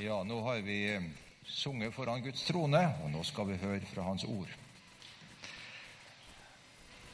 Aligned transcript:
Ja, 0.00 0.22
nå 0.24 0.38
har 0.40 0.62
vi 0.64 0.94
eh, 0.94 1.02
sunget 1.44 1.92
foran 1.92 2.22
Guds 2.24 2.46
trone, 2.48 2.80
og 3.02 3.10
nå 3.12 3.20
skal 3.26 3.50
vi 3.50 3.56
høre 3.60 3.84
fra 3.84 4.06
Hans 4.06 4.22
ord. 4.24 4.52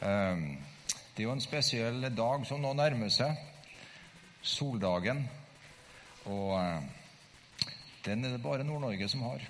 Ehm, 0.07 0.45
det 1.17 1.25
er 1.25 1.27
jo 1.27 1.33
en 1.35 1.43
spesiell 1.43 2.07
dag 2.15 2.45
som 2.47 2.63
nå 2.63 2.71
nærmer 2.79 3.11
seg, 3.11 3.41
soldagen. 4.39 5.25
Og 6.31 6.53
eh, 6.61 7.73
den 8.07 8.23
er 8.29 8.37
det 8.37 8.45
bare 8.45 8.69
Nord-Norge 8.69 9.11
som 9.11 9.27
har. 9.27 9.43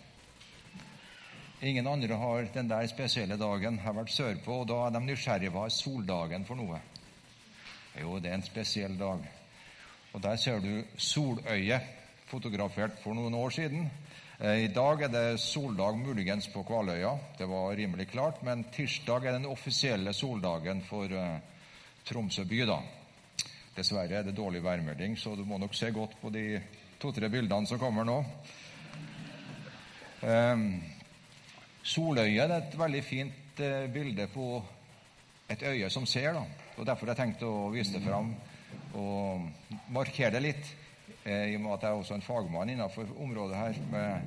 Ingen 1.60 1.92
andre 1.92 2.16
har 2.22 2.48
den 2.56 2.72
der 2.72 2.88
spesielle 2.88 3.36
dagen. 3.36 3.76
Jeg 3.76 3.84
har 3.84 3.98
vært 4.00 4.16
sørpå, 4.16 4.62
og 4.62 4.70
da 4.72 4.80
er 4.86 4.96
de 4.96 5.04
nysgjerrige 5.10 5.52
hva 5.52 5.66
er 5.68 5.76
soldagen 5.76 6.48
for 6.48 6.56
noe. 6.56 6.80
Jo, 8.00 8.16
det 8.16 8.32
er 8.32 8.40
en 8.40 8.48
spesiell 8.48 8.96
dag. 8.96 9.28
Og 10.14 10.24
der 10.24 10.40
ser 10.40 10.64
du 10.64 10.72
soløyet 10.96 12.05
fotografert 12.26 12.98
for 13.02 13.16
noen 13.16 13.34
år 13.38 13.54
siden. 13.54 13.86
Eh, 14.38 14.66
I 14.66 14.68
dag 14.74 15.02
er 15.06 15.12
det 15.12 15.40
soldag 15.40 15.98
muligens 16.00 16.48
på 16.52 16.64
Kvaløya. 16.66 17.14
Det 17.38 17.46
var 17.48 17.76
rimelig 17.76 18.08
klart. 18.10 18.42
Men 18.42 18.66
tirsdag 18.74 19.24
er 19.26 19.38
den 19.38 19.48
offisielle 19.48 20.12
soldagen 20.12 20.82
for 20.84 21.10
uh, 21.12 21.38
Tromsø 22.04 22.44
by. 22.44 22.62
da. 22.68 22.80
Dessverre 23.76 24.20
er 24.20 24.26
det 24.26 24.36
dårlig 24.36 24.62
værmelding, 24.64 25.16
så 25.18 25.34
du 25.36 25.44
må 25.44 25.58
nok 25.58 25.74
se 25.74 25.90
godt 25.92 26.16
på 26.20 26.30
de 26.32 26.60
to-tre 27.00 27.28
bildene 27.28 27.68
som 27.68 27.78
kommer 27.78 28.06
nå. 28.08 28.22
Soløya 30.20 30.80
Soløyet 31.86 32.50
er 32.50 32.54
et 32.56 32.78
veldig 32.78 33.02
fint 33.04 33.60
bilde 33.92 34.24
på 34.32 34.46
et 35.52 35.62
øye 35.62 35.90
som 35.92 36.06
ser. 36.06 36.32
da. 36.32 36.42
Og 36.76 36.86
Derfor 36.86 37.06
har 37.06 37.14
jeg 37.14 37.20
tenkt 37.20 37.44
å 37.44 37.68
vise 37.70 37.92
det 37.92 38.02
fram 38.04 38.32
og 38.96 39.44
markere 39.92 40.32
det 40.36 40.42
litt. 40.42 40.72
Eh, 41.26 41.48
i 41.50 41.54
og 41.58 41.62
med 41.64 41.72
at 41.74 41.82
jeg 41.82 41.90
er 41.90 41.98
også 41.98 42.14
en 42.14 42.22
fagmann 42.22 42.70
innenfor 42.70 43.08
området 43.18 43.56
her. 43.58 43.78
Med, 43.90 44.20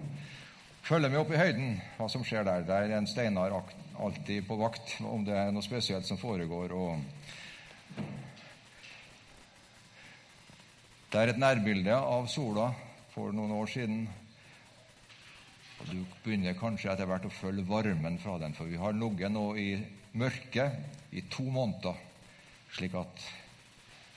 følger 0.83 1.09
med 1.13 1.21
opp 1.21 1.29
i 1.31 1.39
høyden 1.39 1.77
hva 1.95 2.09
som 2.11 2.25
skjer 2.27 2.43
der. 2.43 2.65
Der 2.67 2.89
er 2.89 2.97
en 2.97 3.07
Steinar 3.07 3.55
alltid 3.95 4.43
på 4.47 4.57
vakt 4.59 4.97
om 5.07 5.23
det 5.23 5.37
er 5.37 5.53
noe 5.55 5.63
spesielt 5.63 6.07
som 6.09 6.19
foregår. 6.19 6.75
og 6.75 6.99
Det 11.09 11.21
er 11.21 11.31
et 11.31 11.39
nærbilde 11.39 11.95
av 11.95 12.27
sola 12.27 12.67
for 13.15 13.31
noen 13.31 13.55
år 13.55 13.71
siden. 13.71 14.03
Og 15.79 15.87
Du 15.93 16.03
begynner 16.25 16.59
kanskje 16.59 16.91
etter 16.91 17.07
hvert 17.07 17.31
å 17.31 17.31
følge 17.31 17.63
varmen 17.69 18.19
fra 18.19 18.35
den, 18.43 18.51
for 18.59 18.67
vi 18.67 18.75
har 18.75 18.91
ligget 18.91 19.31
nå 19.31 19.53
i 19.55 19.69
mørket 20.19 21.15
i 21.15 21.23
to 21.31 21.47
måneder, 21.47 21.95
slik 22.75 22.99
at 22.99 23.29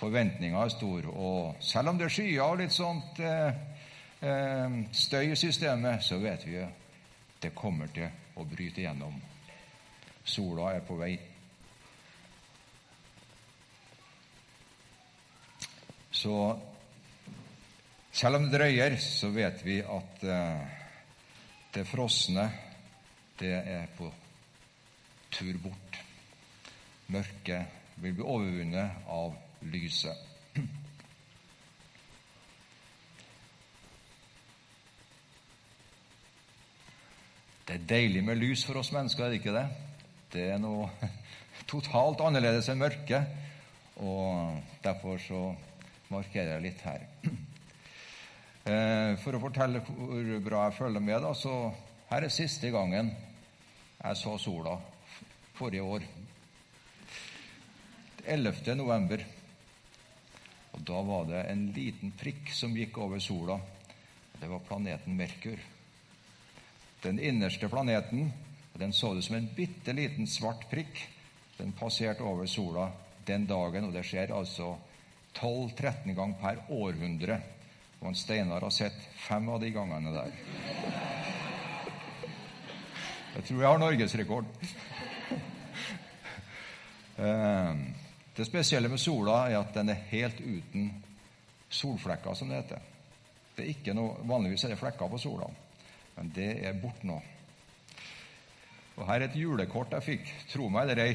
Forventninga 0.02 0.64
er 0.64 0.72
stor. 0.74 1.06
Og 1.14 1.62
selv 1.62 1.92
om 1.92 1.98
det 1.98 2.08
er 2.08 2.14
skyer 2.16 2.42
og 2.42 2.58
litt 2.58 2.74
sånt 2.74 3.20
eh, 3.22 3.60
eh, 4.18 4.78
støy 4.98 5.30
i 5.30 5.38
systemet, 5.38 6.02
så 6.02 6.18
vet 6.18 6.46
vi 6.48 6.56
at 6.58 7.42
det 7.42 7.52
kommer 7.54 7.90
til 7.94 8.08
å 8.38 8.46
bryte 8.48 8.82
igjennom. 8.82 9.14
Sola 10.24 10.72
er 10.74 10.82
på 10.86 10.96
vei. 10.98 11.12
Så 16.10 16.34
selv 18.12 18.40
om 18.40 18.48
det 18.48 18.58
drøyer, 18.58 18.98
så 18.98 19.30
vet 19.34 19.62
vi 19.66 19.78
at 19.86 20.26
eh, 20.26 20.82
det 21.74 21.86
frosne, 21.88 22.48
det 23.38 23.54
er 23.54 23.86
på 23.96 24.10
tur 25.30 25.62
bort. 25.62 26.02
Mørket 27.14 27.80
vil 28.02 28.18
bli 28.18 28.26
overvunnet 28.26 29.08
av 29.10 29.38
lyset. 29.70 30.28
Det 37.62 37.78
er 37.78 37.84
deilig 37.88 38.24
med 38.26 38.40
lys 38.40 38.64
for 38.66 38.80
oss 38.80 38.90
mennesker, 38.92 39.24
er 39.24 39.32
det 39.32 39.38
ikke 39.38 39.54
det? 39.54 39.66
Det 40.34 40.42
er 40.52 40.58
noe 40.60 40.90
totalt 41.70 42.20
annerledes 42.26 42.68
enn 42.72 42.82
mørke, 42.82 43.22
og 44.02 44.58
derfor 44.84 45.20
så 45.22 45.42
markerer 46.12 46.56
jeg 46.56 46.66
litt 46.68 46.86
her. 46.88 47.08
Eh, 48.62 49.16
for 49.18 49.34
å 49.34 49.40
fortelle 49.42 49.80
hvor 49.82 50.28
bra 50.44 50.60
jeg 50.68 50.76
følger 50.76 51.02
med, 51.02 51.16
da, 51.24 51.32
så 51.34 51.72
her 52.12 52.22
er 52.22 52.30
siste 52.30 52.68
gangen 52.70 53.08
jeg 53.96 54.18
så 54.20 54.36
sola 54.38 54.76
forrige 55.58 55.82
år. 55.82 56.04
11. 58.22 58.76
november. 58.78 59.24
Og 60.82 60.88
Da 60.88 61.02
var 61.06 61.26
det 61.28 61.44
en 61.46 61.68
liten 61.76 62.10
prikk 62.18 62.48
som 62.50 62.72
gikk 62.74 62.96
over 62.98 63.20
sola. 63.22 63.60
Det 64.40 64.48
var 64.50 64.64
planeten 64.66 65.14
Merkur. 65.14 65.58
Den 67.02 67.20
innerste 67.22 67.68
planeten 67.68 68.32
den 68.72 68.92
så 68.92 69.14
ut 69.14 69.24
som 69.24 69.36
en 69.36 69.48
bitte 69.54 69.92
liten 69.92 70.26
svart 70.26 70.66
prikk. 70.70 71.08
Den 71.56 71.72
passerte 71.72 72.24
over 72.26 72.46
sola 72.46 72.88
den 73.26 73.46
dagen, 73.46 73.84
og 73.84 73.94
det 73.94 74.02
skjer 74.08 74.34
altså 74.34 74.72
12-13 75.38 76.16
ganger 76.16 76.38
per 76.42 76.64
århundre. 76.74 77.38
Og 78.02 78.16
Steinar 78.18 78.66
har 78.66 78.74
sett 78.74 78.98
fem 79.22 79.48
av 79.54 79.62
de 79.62 79.70
gangene 79.70 80.10
der. 80.10 80.34
Jeg 83.36 83.44
tror 83.46 83.62
jeg 83.62 83.68
har 83.70 83.78
norgesrekord. 83.78 84.54
um, 87.22 87.86
Det 88.36 88.46
spesielle 88.48 88.88
med 88.88 89.00
sola 89.00 89.42
er 89.50 89.58
at 89.58 89.74
den 89.74 89.92
er 89.92 90.06
helt 90.08 90.40
uten 90.40 90.88
solflekker, 91.68 92.34
som 92.34 92.48
det 92.48 92.62
heter. 92.62 92.80
Det 93.56 93.64
er 93.64 93.74
ikke 93.74 93.94
noe, 93.96 94.22
Vanligvis 94.28 94.64
er 94.64 94.72
det 94.72 94.80
flekker 94.80 95.10
på 95.12 95.20
sola, 95.20 95.48
men 96.16 96.32
det 96.32 96.48
er 96.64 96.80
borte 96.80 97.06
nå. 97.08 97.18
Og 98.96 99.06
Her 99.08 99.20
er 99.20 99.26
et 99.28 99.36
julekort 99.36 99.92
jeg 99.96 100.06
fikk. 100.06 100.32
Tro 100.52 100.68
meg 100.72 100.88
eller 100.88 101.04
ei, 101.04 101.12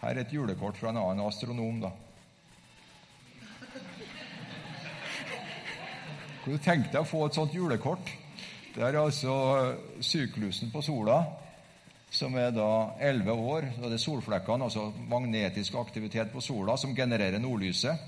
her 0.00 0.10
er 0.12 0.22
et 0.24 0.34
julekort 0.34 0.78
fra 0.78 0.90
en 0.90 1.00
annen 1.00 1.26
astronom. 1.26 1.80
da. 1.80 1.90
Kunne 6.42 6.58
du 6.58 6.62
tenkt 6.62 6.92
deg 6.92 7.02
å 7.02 7.08
få 7.08 7.26
et 7.26 7.34
sånt 7.34 7.54
julekort? 7.54 8.10
Det 8.74 8.82
er 8.84 8.98
altså 9.00 9.34
syklusen 10.04 10.70
på 10.70 10.82
sola 10.84 11.22
som 12.10 12.34
er 12.38 12.50
da 12.54 12.96
11 13.00 13.32
år. 13.32 13.68
og 13.82 13.90
Det 13.90 13.98
er 13.98 14.04
solflekkene, 14.04 14.64
altså 14.64 14.92
magnetisk 15.08 15.74
aktivitet 15.74 16.30
på 16.32 16.40
sola, 16.40 16.76
som 16.76 16.94
genererer 16.96 17.38
nordlyset. 17.38 17.98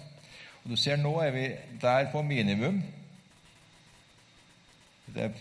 Og 0.64 0.70
Du 0.70 0.76
ser 0.76 0.97
nå 0.97 1.20
er 1.20 1.31
vi 1.31 1.56
der 1.81 2.10
på 2.12 2.22
minimum. 2.22 2.82
Det 5.14 5.32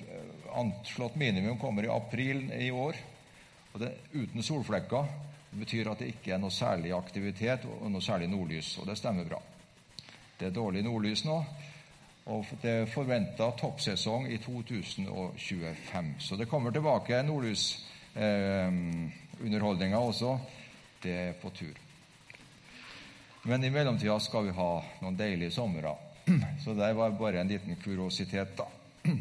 anslått 0.55 1.15
minimum 1.15 1.57
kommer 1.59 1.83
i 1.83 1.91
april 1.91 2.51
i 2.51 2.71
år. 2.71 2.95
og 3.73 3.79
det 3.79 3.87
er 3.87 4.21
Uten 4.21 4.43
solflekker. 4.43 5.05
Det 5.51 5.59
betyr 5.59 5.91
at 5.91 5.99
det 5.99 6.07
ikke 6.07 6.33
er 6.33 6.37
noe 6.37 6.51
særlig 6.51 6.93
aktivitet 6.93 7.65
og 7.65 7.91
noe 7.91 8.01
særlig 8.01 8.27
nordlys. 8.27 8.77
Og 8.77 8.87
det 8.87 8.97
stemmer 8.97 9.23
bra. 9.23 9.41
Det 10.39 10.47
er 10.47 10.51
dårlig 10.51 10.83
nordlys 10.83 11.25
nå. 11.25 11.43
Og 12.25 12.45
det 12.61 12.71
er 12.71 12.85
forventa 12.85 13.51
toppsesong 13.57 14.27
i 14.31 14.37
2025. 14.37 16.15
Så 16.19 16.35
det 16.35 16.49
kommer 16.49 16.71
tilbake 16.71 17.23
nordlys 17.23 17.85
eh, 18.17 18.71
underholdninga 19.43 19.99
også, 19.99 20.37
det 21.03 21.13
er 21.13 21.37
på 21.41 21.49
tur. 21.55 21.77
Men 23.47 23.63
i 23.63 23.69
mellomtida 23.71 24.17
skal 24.19 24.49
vi 24.49 24.55
ha 24.57 24.71
noen 25.01 25.17
deilige 25.17 25.53
somre. 25.55 25.93
Så 26.63 26.73
det 26.75 26.89
var 26.97 27.13
bare 27.15 27.41
en 27.41 27.47
liten 27.47 27.77
kuriositet, 27.79 28.57
da. 28.57 28.67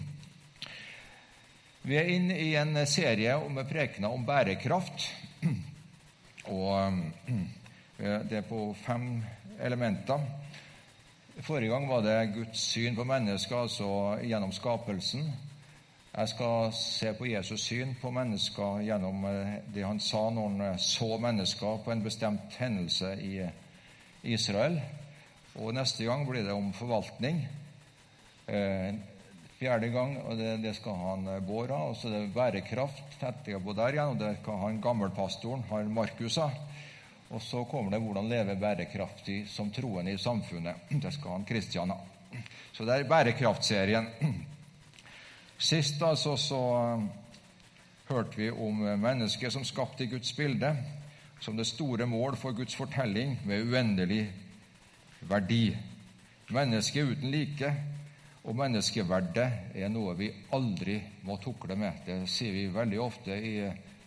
Vi 1.87 1.95
er 1.95 2.09
inne 2.11 2.35
i 2.43 2.49
en 2.59 2.75
serie 2.91 3.37
med 3.55 3.69
prekener 3.71 4.11
om 4.11 4.25
bærekraft. 4.27 5.07
Og 6.57 6.73
eh, 7.29 8.19
det 8.27 8.41
er 8.41 8.49
på 8.49 8.73
fem 8.83 9.23
elementer. 9.63 10.27
Forrige 11.47 11.71
gang 11.71 11.87
var 11.89 12.03
det 12.03 12.33
Guds 12.35 12.67
syn 12.73 12.97
på 12.97 13.05
mennesket, 13.07 13.57
altså 13.57 14.17
gjennom 14.25 14.53
skapelsen. 14.57 15.29
Jeg 16.17 16.31
skal 16.33 16.71
se 16.73 17.11
på 17.13 17.27
Jesus' 17.29 17.61
syn 17.69 17.91
på 18.01 18.09
mennesker 18.09 18.79
gjennom 18.87 19.25
eh, 19.29 19.59
det 19.69 19.83
han 19.85 19.99
sa 20.01 20.23
når 20.33 20.47
han 20.47 20.63
eh, 20.65 20.79
så 20.81 21.19
mennesker 21.21 21.83
på 21.85 21.93
en 21.93 22.05
bestemt 22.07 22.57
hendelse 22.57 23.11
i 23.21 23.35
eh, 23.45 23.59
Israel. 24.33 24.79
Og 25.61 25.75
neste 25.77 26.07
gang 26.09 26.25
blir 26.25 26.47
det 26.47 26.55
om 26.57 26.73
forvaltning. 26.77 27.43
Fjerde 29.57 29.89
gang, 29.93 30.17
og 30.23 30.41
det, 30.41 30.51
det 30.65 30.75
skal 30.77 30.97
han 31.01 31.29
Bård 31.45 31.73
ha. 31.73 31.83
Og 31.91 31.97
så 32.01 32.09
er 32.09 32.17
det 32.17 32.35
bærekraft 32.35 33.21
etterpå 33.21 33.77
der 33.77 33.97
igjen, 33.97 34.17
og 34.17 34.21
det 34.21 34.35
skal 34.41 34.61
han 34.65 34.81
gammelpastoren, 34.85 35.65
han 35.69 35.93
Markus, 35.97 36.41
ha. 36.41 36.51
Og 37.29 37.45
så 37.45 37.65
kommer 37.69 37.93
det 37.93 38.01
hvordan 38.05 38.29
leve 38.33 38.57
bærekraftig 38.61 39.43
som 39.53 39.73
troende 39.73 40.17
i 40.17 40.21
samfunnet. 40.21 40.89
Det 41.05 41.13
skal 41.13 41.39
han 41.39 41.49
Kristian 41.49 41.93
ha. 41.93 42.01
Så 42.73 42.85
det 42.85 43.01
er 43.01 43.09
bærekraftserien. 43.09 44.13
Sist 45.59 46.03
altså 46.03 46.37
så 46.37 46.61
um, 46.97 47.07
hørte 48.11 48.37
vi 48.37 48.51
om 48.51 48.83
mennesket 49.01 49.53
som 49.53 49.65
skapte 49.65 50.07
Guds 50.07 50.33
bilde, 50.37 50.77
som 51.41 51.57
det 51.57 51.67
store 51.67 52.07
mål 52.07 52.37
for 52.37 52.53
Guds 52.53 52.77
fortelling 52.77 53.39
med 53.45 53.65
uendelig 53.65 54.27
verdi. 55.21 55.77
Mennesket 56.53 57.09
uten 57.17 57.31
like. 57.31 57.73
Og 58.47 58.55
menneskeverdet 58.55 59.75
er 59.75 59.89
noe 59.91 60.13
vi 60.15 60.29
aldri 60.55 61.01
må 61.27 61.35
tukle 61.43 61.75
med. 61.75 62.05
Det 62.07 62.19
sier 62.31 62.53
vi 62.55 62.69
veldig 62.71 63.01
ofte 63.03 63.35
i 63.35 63.55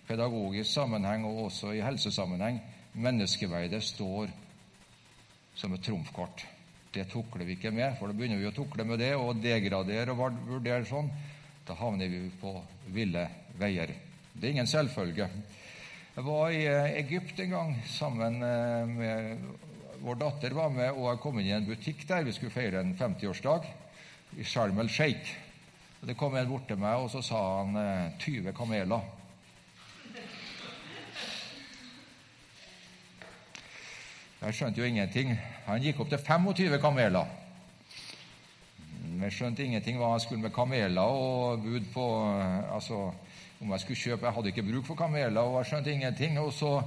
pedagogisk 0.08 0.72
sammenheng 0.72 1.26
og 1.28 1.50
også 1.50 1.74
i 1.76 1.82
helsesammenheng. 1.84 2.62
Menneskeverdet 2.94 3.82
står 3.84 4.32
som 5.60 5.74
et 5.76 5.84
trumfkort. 5.84 6.46
Det 6.94 7.10
tukler 7.12 7.44
vi 7.46 7.58
ikke 7.58 7.74
med, 7.76 7.98
for 8.00 8.08
da 8.08 8.16
begynner 8.16 8.40
vi 8.40 8.48
å 8.48 8.56
tukle 8.56 8.86
med 8.88 9.02
det 9.04 9.12
og 9.18 9.44
degradere 9.44 10.16
og 10.16 10.40
vurdere 10.48 10.88
sånn. 10.88 11.12
Da 11.70 11.76
havner 11.78 12.08
vi 12.10 12.24
på 12.42 12.50
ville 12.90 13.28
veier. 13.62 13.92
Det 14.34 14.48
er 14.48 14.54
ingen 14.56 14.68
selvfølge. 14.68 15.28
Jeg 16.16 16.24
var 16.26 16.50
i 16.50 16.64
Egypt 16.98 17.40
en 17.44 17.52
gang 17.54 17.76
sammen 17.86 18.40
med 18.96 19.44
Vår 20.00 20.16
datter 20.16 20.56
var 20.56 20.72
med, 20.74 20.96
og 20.96 21.10
jeg 21.12 21.20
kom 21.22 21.38
inn 21.38 21.50
i 21.50 21.54
en 21.54 21.68
butikk 21.68 22.06
der. 22.08 22.24
Vi 22.26 22.34
skulle 22.34 22.56
feire 22.56 22.80
en 22.82 22.96
50-årsdag 22.98 23.68
i 24.40 24.46
Sharm 24.48 24.80
el 24.80 24.90
Sheikh. 24.90 25.34
Det 26.02 26.16
kom 26.18 26.38
en 26.40 26.48
bort 26.50 26.66
til 26.72 26.80
meg, 26.80 27.04
og 27.04 27.12
så 27.12 27.22
sa 27.22 27.42
han 27.60 27.76
20 28.24 28.54
kameler. 28.56 29.04
Jeg 34.40 34.56
skjønte 34.56 34.82
jo 34.82 34.88
ingenting. 34.88 35.36
Han 35.68 35.84
gikk 35.84 36.00
opp 36.00 36.16
til 36.16 36.24
25 36.24 36.82
kameler. 36.82 37.38
Jeg 39.20 39.36
skjønte 39.36 39.66
ingenting 39.66 39.98
hva 40.00 40.14
jeg 40.14 40.24
skulle 40.24 40.46
med 40.46 40.54
kameler 40.56 41.04
og 41.04 41.64
bud 41.64 41.88
på 41.94 42.04
altså, 42.72 43.10
om 43.60 43.72
jeg 43.76 43.84
skulle 43.84 44.00
kjøpe 44.00 44.26
Jeg 44.26 44.36
hadde 44.38 44.52
ikke 44.54 44.68
bruk 44.72 44.86
for 44.88 44.96
kameler, 44.96 45.42
og 45.42 45.58
jeg 45.60 45.72
skjønte 45.74 45.92
ingenting. 45.92 46.40
Og 46.40 46.54
så 46.56 46.78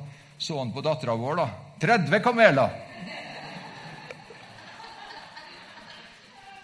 så 0.42 0.58
han 0.58 0.72
på 0.74 0.82
dattera 0.82 1.14
vår, 1.14 1.36
da. 1.38 1.44
30 1.82 2.18
kameler! 2.24 2.72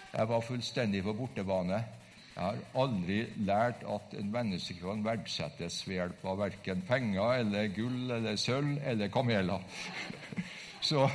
Jeg 0.09 0.27
var 0.27 0.43
fullstendig 0.43 1.03
på 1.05 1.13
bortebane. 1.15 1.77
Jeg 2.33 2.43
har 2.43 2.59
aldri 2.81 3.19
lært 3.47 3.85
at 3.87 4.15
en 4.19 4.33
menneske 4.33 4.75
kan 4.81 5.03
verdsettes 5.05 5.79
ved 5.87 5.99
hjelp 5.99 6.25
av 6.27 6.41
verken 6.41 6.83
penger 6.87 7.39
eller 7.43 7.71
gull 7.75 8.11
eller 8.17 8.35
sølv 8.39 8.81
eller 8.83 9.11
kameler. 9.13 9.63
Så 10.89 11.07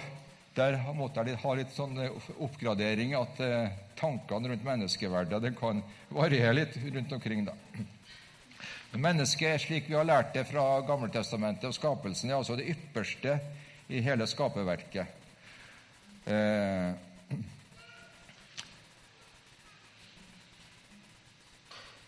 der 0.56 0.78
måtte 0.96 1.24
jeg 1.26 1.40
ha 1.42 1.54
litt 1.58 1.72
sånn 1.74 2.00
oppgradering 2.44 3.12
at 3.18 3.44
eh, 3.44 3.83
tankene 4.04 4.52
rundt 4.52 4.68
menneskeverdet 4.68 5.42
det 5.42 5.54
kan 5.58 5.82
variere 6.12 6.54
litt 6.60 6.76
rundt 6.84 7.16
omkring. 7.16 7.44
da. 7.48 7.56
Mennesket 8.94 9.48
er 9.48 9.58
slik 9.58 9.88
vi 9.88 9.96
har 9.96 10.06
lært 10.06 10.36
det 10.36 10.44
fra 10.46 10.78
Gammeltestamentet 10.86 11.66
og 11.66 11.74
skapelsen, 11.74 12.30
er 12.30 12.38
altså 12.38 12.54
det 12.60 12.68
ypperste 12.76 13.40
i 13.88 14.04
hele 14.04 14.28
skaperverket. 14.30 15.22
Eh, 16.24 16.94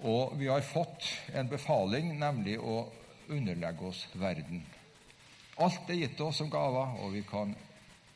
Og 0.06 0.36
vi 0.38 0.48
har 0.48 0.60
fått 0.60 1.06
en 1.34 1.48
befaling, 1.48 2.12
nemlig 2.20 2.58
å 2.60 2.84
underlegge 3.32 3.88
oss 3.88 4.04
verden. 4.14 4.60
Alt 5.56 5.88
er 5.90 6.02
gitt 6.02 6.20
oss 6.20 6.42
som 6.42 6.50
gaver, 6.52 6.98
og 7.00 7.14
vi 7.14 7.22
kan 7.26 7.54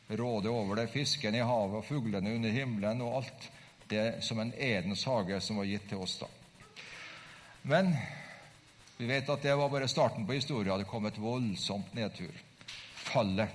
råde 0.07 0.51
over 0.53 0.77
det. 0.77 0.91
Fisken 0.93 1.35
i 1.35 1.41
havet 1.41 1.81
og 1.81 1.87
fuglene 1.87 2.35
under 2.37 2.53
himmelen 2.53 3.01
og 3.01 3.17
alt 3.21 3.49
det 3.91 4.23
som 4.23 4.39
en 4.39 4.53
Edens 4.55 5.05
hage 5.05 5.37
som 5.43 5.59
var 5.59 5.67
gitt 5.69 5.89
til 5.91 6.01
oss 6.01 6.17
da. 6.23 6.29
Men 7.67 7.91
vi 8.97 9.09
vet 9.09 9.29
at 9.29 9.43
det 9.43 9.55
var 9.57 9.69
bare 9.69 9.89
starten 9.91 10.25
på 10.25 10.37
historien. 10.37 10.79
Det 10.79 10.89
kom 10.89 11.05
et 11.09 11.17
voldsomt 11.17 11.93
nedtur. 11.97 12.33
Fallet. 13.01 13.49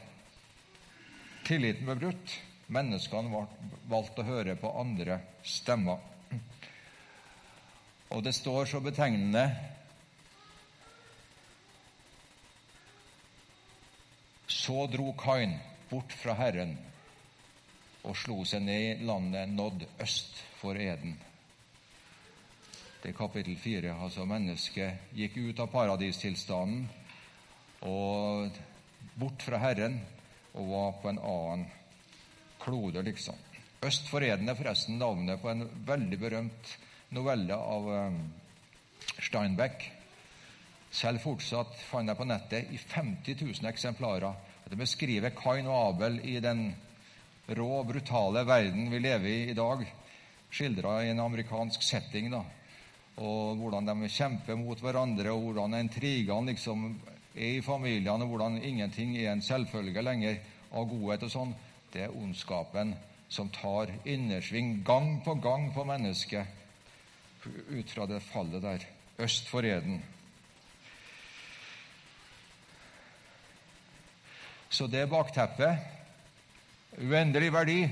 Tilliten 1.47 1.87
ble 1.87 1.97
brutt. 2.01 2.35
Menneskene 2.75 3.47
valgte 3.87 4.25
å 4.25 4.27
høre 4.27 4.57
på 4.59 4.73
andre 4.81 5.21
stemmer. 5.47 6.03
Og 8.11 8.23
det 8.27 8.35
står 8.35 8.67
så 8.71 8.81
betegnende 8.83 9.49
Så 14.47 14.87
dro 14.91 15.13
Kain 15.19 15.53
bort 15.91 16.13
fra 16.15 16.35
Herren 16.39 16.75
og 18.07 18.17
slo 18.17 18.43
seg 18.47 18.63
ned 18.63 18.83
i 19.03 19.07
landet 19.07 19.51
nådd 19.51 19.87
øst 20.03 20.39
for 20.61 20.79
Eden. 20.79 21.17
Det 23.03 23.11
er 23.11 23.19
kapittel 23.19 23.59
fire. 23.59 23.95
Altså 24.03 24.25
mennesket 24.27 25.13
gikk 25.15 25.37
ut 25.39 25.61
av 25.63 25.71
paradistilstanden 25.71 26.87
og 27.87 28.57
bort 29.19 29.43
fra 29.45 29.61
Herren 29.63 29.99
og 30.57 30.71
var 30.71 30.97
på 31.03 31.11
en 31.13 31.21
annen 31.21 31.67
klode, 32.63 33.03
liksom. 33.05 33.37
Øst 33.85 34.09
for 34.09 34.25
Eden 34.25 34.49
er 34.49 34.59
forresten 34.59 34.99
navnet 34.99 35.41
på 35.43 35.53
en 35.53 35.67
veldig 35.87 36.19
berømt 36.19 36.73
novelle 37.15 37.55
av 37.55 37.87
um, 37.87 38.17
Steinbeck. 39.21 39.85
Selv 40.91 41.21
fortsatt 41.23 41.77
fant 41.91 42.09
jeg 42.09 42.19
på 42.19 42.27
nettet 42.27 42.73
i 42.73 42.81
50 42.81 43.37
000 43.43 43.71
eksemplarer. 43.71 44.35
Det 44.67 44.79
beskriver 44.81 45.35
Kain 45.37 45.69
og 45.69 45.93
Abel 45.93 46.19
i 46.27 46.41
den 46.43 46.71
rå, 47.49 47.69
og 47.81 47.87
brutale 47.91 48.45
verden 48.47 48.91
vi 48.91 49.01
lever 49.03 49.29
i 49.31 49.51
i 49.51 49.57
dag. 49.57 49.85
Skildra 50.51 50.99
i 51.05 51.11
en 51.11 51.21
amerikansk 51.21 51.83
setting. 51.83 52.31
da, 52.31 52.43
og 53.17 53.57
Hvordan 53.57 53.87
de 53.87 54.09
kjemper 54.09 54.57
mot 54.57 54.81
hverandre, 54.81 55.31
og 55.33 55.53
hvordan 55.53 55.79
intrigene 55.81 56.53
liksom 56.53 57.01
er 57.35 57.59
i 57.59 57.63
familiene, 57.63 58.25
og 58.25 58.35
hvordan 58.35 58.63
ingenting 58.63 59.17
er 59.17 59.33
en 59.33 59.43
selvfølge 59.43 60.03
lenger 60.03 60.39
av 60.73 60.89
godhet 60.91 61.23
og 61.23 61.33
sånn. 61.33 61.55
Det 61.93 62.07
er 62.07 62.17
ondskapen 62.17 62.95
som 63.29 63.49
tar 63.51 63.91
innersving 64.05 64.83
gang 64.87 65.21
på 65.25 65.35
gang 65.43 65.73
på 65.75 65.85
mennesket 65.85 66.47
ut 67.47 67.91
fra 67.91 68.07
det 68.11 68.21
fallet 68.27 68.63
der, 68.63 68.85
øst 69.23 69.49
for 69.49 69.65
Eden. 69.65 70.03
Så 74.71 74.87
det 74.87 75.09
bakteppet. 75.09 75.79
Uendelig 76.97 77.53
verdi. 77.53 77.89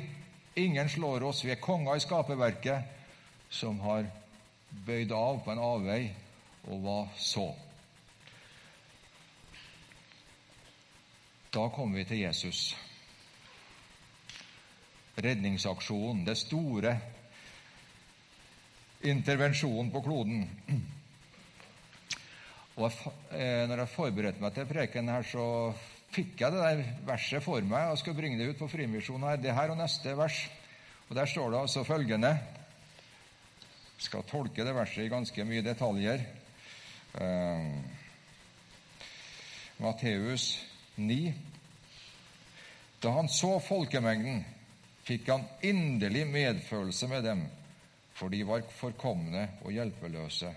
Ingen 0.55 0.89
slår 0.89 1.23
oss. 1.23 1.45
Vi 1.45 1.51
er 1.53 1.61
konger 1.61 1.99
i 1.99 2.01
skaperverket 2.01 3.51
som 3.53 3.77
har 3.85 4.07
bøyd 4.87 5.13
av 5.13 5.43
på 5.45 5.53
en 5.53 5.61
avvei. 5.61 6.07
Og 6.73 6.81
hva 6.81 6.97
så? 7.21 7.45
Da 11.53 11.67
kommer 11.69 12.01
vi 12.01 12.07
til 12.09 12.23
Jesus. 12.23 12.63
Redningsaksjonen, 15.21 16.25
det 16.25 16.39
store 16.41 16.97
intervensjonen 19.05 19.93
på 19.93 20.01
kloden. 20.09 20.49
Og 22.81 22.89
jeg, 22.89 23.69
når 23.69 23.85
jeg 23.85 23.93
forberedte 23.99 24.41
meg 24.41 24.57
til 24.57 24.73
preken 24.73 25.13
her, 25.13 25.29
så 25.29 25.45
fikk 26.15 26.45
jeg 26.45 26.55
det 26.55 26.63
der 26.63 26.83
verset 27.09 27.43
for 27.45 27.65
meg 27.67 27.91
og 27.93 27.99
skal 28.01 28.17
bringe 28.17 28.39
det 28.39 28.53
ut 28.53 28.61
på 28.61 28.71
Frimisjonen 28.71 29.29
her. 29.29 29.41
Det 29.43 29.55
her 29.55 29.73
og 29.75 29.81
neste 29.81 30.15
vers. 30.19 30.39
Og 31.09 31.17
Der 31.17 31.27
står 31.27 31.51
det 31.51 31.61
altså 31.61 31.85
følgende 31.85 32.31
Jeg 33.95 34.07
skal 34.07 34.25
tolke 34.29 34.65
det 34.65 34.75
verset 34.75 35.05
i 35.05 35.13
ganske 35.13 35.45
mye 35.45 35.63
detaljer. 35.63 36.25
Uh, 37.15 37.81
Matteus 39.79 40.65
9. 40.97 41.35
Da 43.03 43.13
han 43.19 43.29
så 43.29 43.59
folkemengden, 43.63 44.45
fikk 45.05 45.29
han 45.29 45.45
inderlig 45.63 46.27
medfølelse 46.27 47.09
med 47.09 47.23
dem 47.27 47.45
for 48.15 48.31
de 48.31 48.45
var 48.47 48.63
forkomne 48.71 49.49
og 49.65 49.75
hjelpeløse 49.75 50.53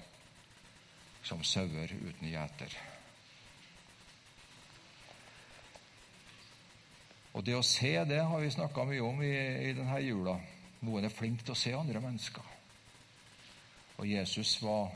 som 1.26 1.42
sauer 1.44 1.92
uten 1.92 2.30
gjeter. 2.30 2.78
Og 7.38 7.46
det 7.46 7.54
å 7.54 7.66
se, 7.66 7.94
det 8.10 8.24
har 8.26 8.42
vi 8.42 8.50
snakka 8.50 8.86
mye 8.90 9.04
om 9.06 9.20
i, 9.22 9.34
i 9.70 9.74
denne 9.78 10.00
jula. 10.02 10.38
Noen 10.82 11.06
er 11.06 11.14
flink 11.14 11.44
til 11.46 11.54
å 11.54 11.60
se 11.60 11.74
andre 11.78 12.02
mennesker. 12.02 12.54
Og 13.98 14.10
Jesus 14.10 14.56
var 14.62 14.90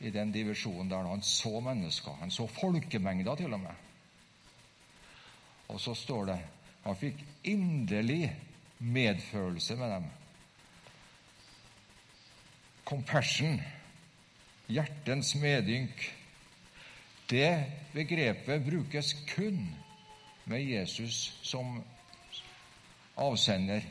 i 0.00 0.12
den 0.12 0.32
divisjonen 0.32 0.88
der 0.88 1.08
han 1.08 1.24
så 1.24 1.58
mennesker. 1.64 2.16
Han 2.20 2.32
så 2.32 2.48
folkemengder 2.48 3.36
til 3.36 3.52
og 3.52 3.60
med. 3.60 3.84
Og 5.72 5.80
så 5.82 5.96
står 5.96 6.30
det 6.30 6.38
han 6.86 6.96
fikk 6.96 7.20
inderlig 7.50 8.30
medfølelse 8.78 9.76
med 9.76 9.92
dem 9.96 10.06
compassion, 12.86 13.58
hjertens 14.70 15.32
medynk, 15.42 16.04
det 17.26 17.50
begrepet 17.90 18.62
brukes 18.62 19.10
kun 19.32 19.64
med 20.46 20.64
Jesus 20.64 21.38
som 21.42 21.82
avsender 23.14 23.82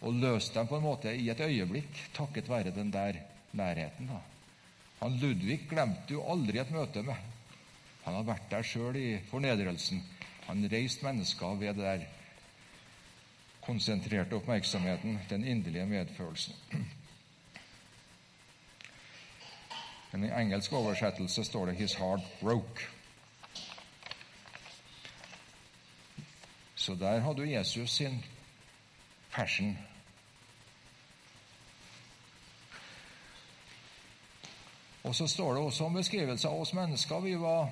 og 0.01 0.13
løste 0.13 0.59
dem 0.59 0.67
på 0.69 0.77
en 0.77 0.85
måte 0.85 1.13
i 1.15 1.29
et 1.29 1.39
øyeblikk, 1.41 2.03
takket 2.13 2.49
være 2.49 2.71
den 2.75 2.91
der 2.93 3.17
nærheten. 3.53 4.07
da. 4.07 4.19
Han 4.99 5.17
Ludvig 5.21 5.59
glemte 5.69 6.13
jo 6.13 6.25
aldri 6.31 6.59
et 6.59 6.71
møte 6.71 7.01
med. 7.05 7.15
Han 8.03 8.13
har 8.13 8.23
vært 8.23 8.51
der 8.51 8.63
sjøl 8.63 8.95
i 8.95 9.17
fornedrelsen. 9.29 10.03
Han 10.47 10.69
reiste 10.71 11.05
mennesker 11.05 11.55
ved 11.59 11.73
det 11.75 11.83
der 11.83 12.05
konsentrerte 13.61 14.37
oppmerksomheten, 14.37 15.19
den 15.29 15.43
inderlige 15.43 15.85
medfølelsen. 15.85 16.55
I 20.13 20.15
en 20.15 20.23
engelsk 20.23 20.73
oversettelse 20.73 21.43
står 21.43 21.65
det 21.65 21.75
'His 21.75 21.95
heart 21.95 22.21
broke'. 22.41 22.96
Så 26.87 26.93
der 26.95 27.19
hadde 27.19 27.43
jo 27.43 27.51
Jesus 27.51 27.91
sin 27.91 28.21
passion. 29.31 29.73
Og 35.03 35.15
så 35.15 35.27
står 35.27 35.53
det 35.53 35.63
også 35.63 35.89
om 35.89 35.99
beskrivelse 35.99 36.47
av 36.47 36.61
oss 36.61 36.71
mennesker. 36.77 37.19
Vi 37.25 37.35
var 37.41 37.67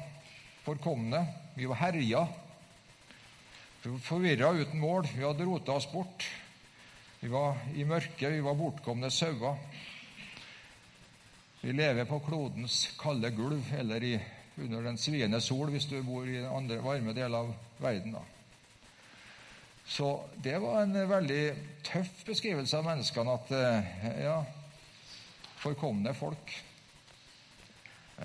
forkomne, 0.66 1.24
vi 1.56 1.70
var 1.72 1.80
herja 1.80 2.26
forvirra 4.04 4.52
uten 4.52 4.84
mål. 4.84 5.08
Vi 5.16 5.24
hadde 5.24 5.48
rota 5.48 5.80
oss 5.80 5.88
bort. 5.94 6.28
Vi 7.24 7.32
var 7.32 7.64
i 7.72 7.88
mørket, 7.88 8.34
vi 8.36 8.44
var 8.44 8.60
bortkomne 8.60 9.12
sauer. 9.12 9.56
Vi 11.64 11.72
lever 11.72 12.04
på 12.04 12.20
klodens 12.28 12.90
kalde 13.00 13.32
gulv, 13.32 13.64
eller 13.80 14.04
i, 14.04 14.16
under 14.60 14.92
den 14.92 15.00
sviende 15.00 15.40
sol 15.42 15.72
hvis 15.72 15.88
du 15.88 16.02
bor 16.04 16.28
i 16.28 16.42
andre 16.44 16.84
varme 16.84 17.16
deler 17.16 17.46
av 17.46 17.56
verden. 17.80 18.20
Da. 18.20 18.35
Så 19.88 20.10
det 20.42 20.58
var 20.64 20.82
en 20.82 20.98
veldig 21.10 21.42
tøff 21.86 22.24
beskrivelse 22.26 22.78
av 22.78 22.88
menneskene 22.88 23.36
at 23.38 23.52
eh, 23.54 23.96
ja, 24.26 24.38
forkomne 25.62 26.14
folk. 26.18 26.54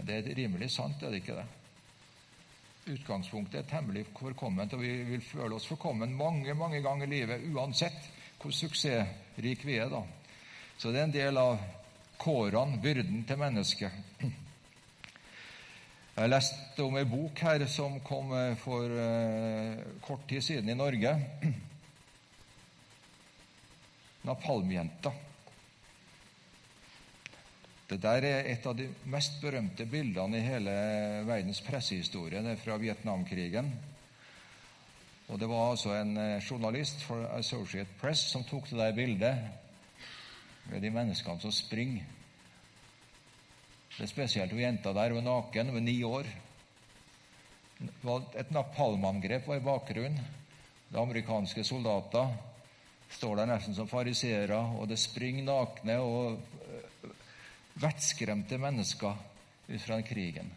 Det 0.01 0.21
er 0.21 0.35
rimelig 0.39 0.71
sant, 0.73 1.03
er 1.03 1.13
det 1.13 1.25
ikke 1.25 1.41
det? 1.41 1.49
utgangspunktet 2.91 3.61
er 3.61 3.69
temmelig 3.69 4.07
forkomment, 4.17 4.73
og 4.75 4.83
vi 4.83 4.93
vil 5.09 5.23
føle 5.25 5.57
oss 5.57 5.69
forkommen 5.69 6.15
mange 6.17 6.55
mange 6.55 6.81
ganger 6.83 7.07
i 7.07 7.21
livet, 7.21 7.47
uansett 7.53 8.09
hvor 8.41 8.55
suksessrik 8.57 9.65
vi 9.67 9.77
er. 9.79 9.91
da. 9.91 10.03
Så 10.79 10.91
det 10.91 11.01
er 11.01 11.09
en 11.09 11.15
del 11.17 11.39
av 11.39 11.59
kårene, 12.21 12.81
byrden 12.83 13.25
til 13.29 13.41
mennesket. 13.41 13.93
Jeg 16.21 16.27
har 16.27 16.35
lest 16.35 16.81
om 16.85 16.97
ei 17.01 17.07
bok 17.09 17.39
her 17.47 17.63
som 17.73 17.95
kom 18.05 18.35
eh, 18.37 18.51
for 18.61 18.93
uh, 18.93 19.79
kort 20.05 20.27
tid 20.29 20.45
siden 20.45 20.69
i 20.69 20.75
Norge. 20.77 21.15
Napalmjenta. 24.29 25.15
Det 27.89 27.97
der 28.05 28.29
er 28.29 28.51
et 28.53 28.69
av 28.69 28.77
de 28.77 28.91
mest 29.09 29.41
berømte 29.41 29.89
bildene 29.89 30.37
i 30.37 30.45
hele 30.45 30.77
verdens 31.25 31.65
pressehistorie. 31.65 32.45
Det 32.45 32.53
er 32.53 32.63
fra 32.67 32.77
Vietnamkrigen. 32.85 33.73
Og 35.33 35.41
Det 35.41 35.49
var 35.49 35.71
altså 35.71 35.97
en 36.03 36.17
eh, 36.21 36.45
journalist 36.45 37.01
for 37.09 37.33
Associate 37.33 37.97
Press 37.97 38.29
som 38.29 38.45
tok 38.45 38.69
det 38.69 38.83
der 38.85 38.93
bildet 38.93 40.69
med 40.69 40.85
de 40.85 40.97
menneskene 41.01 41.49
som 41.49 41.61
springer. 41.65 42.20
Det 44.01 44.07
er 44.07 44.15
spesielt 44.15 44.53
hun 44.57 44.63
jenta 44.63 44.95
der. 44.97 45.13
Hun 45.13 45.21
er 45.21 45.27
naken, 45.29 45.69
hun 45.69 45.77
er 45.77 45.85
ni 45.85 45.99
år. 46.09 46.29
Et 48.41 48.53
napalmangrep 48.57 49.45
var 49.45 49.59
i 49.61 49.65
bakgrunnen. 49.65 50.23
Det 50.89 50.97
amerikanske 50.99 51.61
soldater 51.69 52.31
står 53.13 53.37
der 53.37 53.51
nesten 53.51 53.77
som 53.77 53.91
fariseere, 53.91 54.57
og 54.57 54.89
det 54.89 54.97
springer 54.99 55.45
nakne 55.45 55.99
og 56.01 56.41
vettskremte 57.85 58.57
mennesker 58.63 59.21
ut 59.69 59.85
fra 59.85 60.01
krigen. 60.09 60.49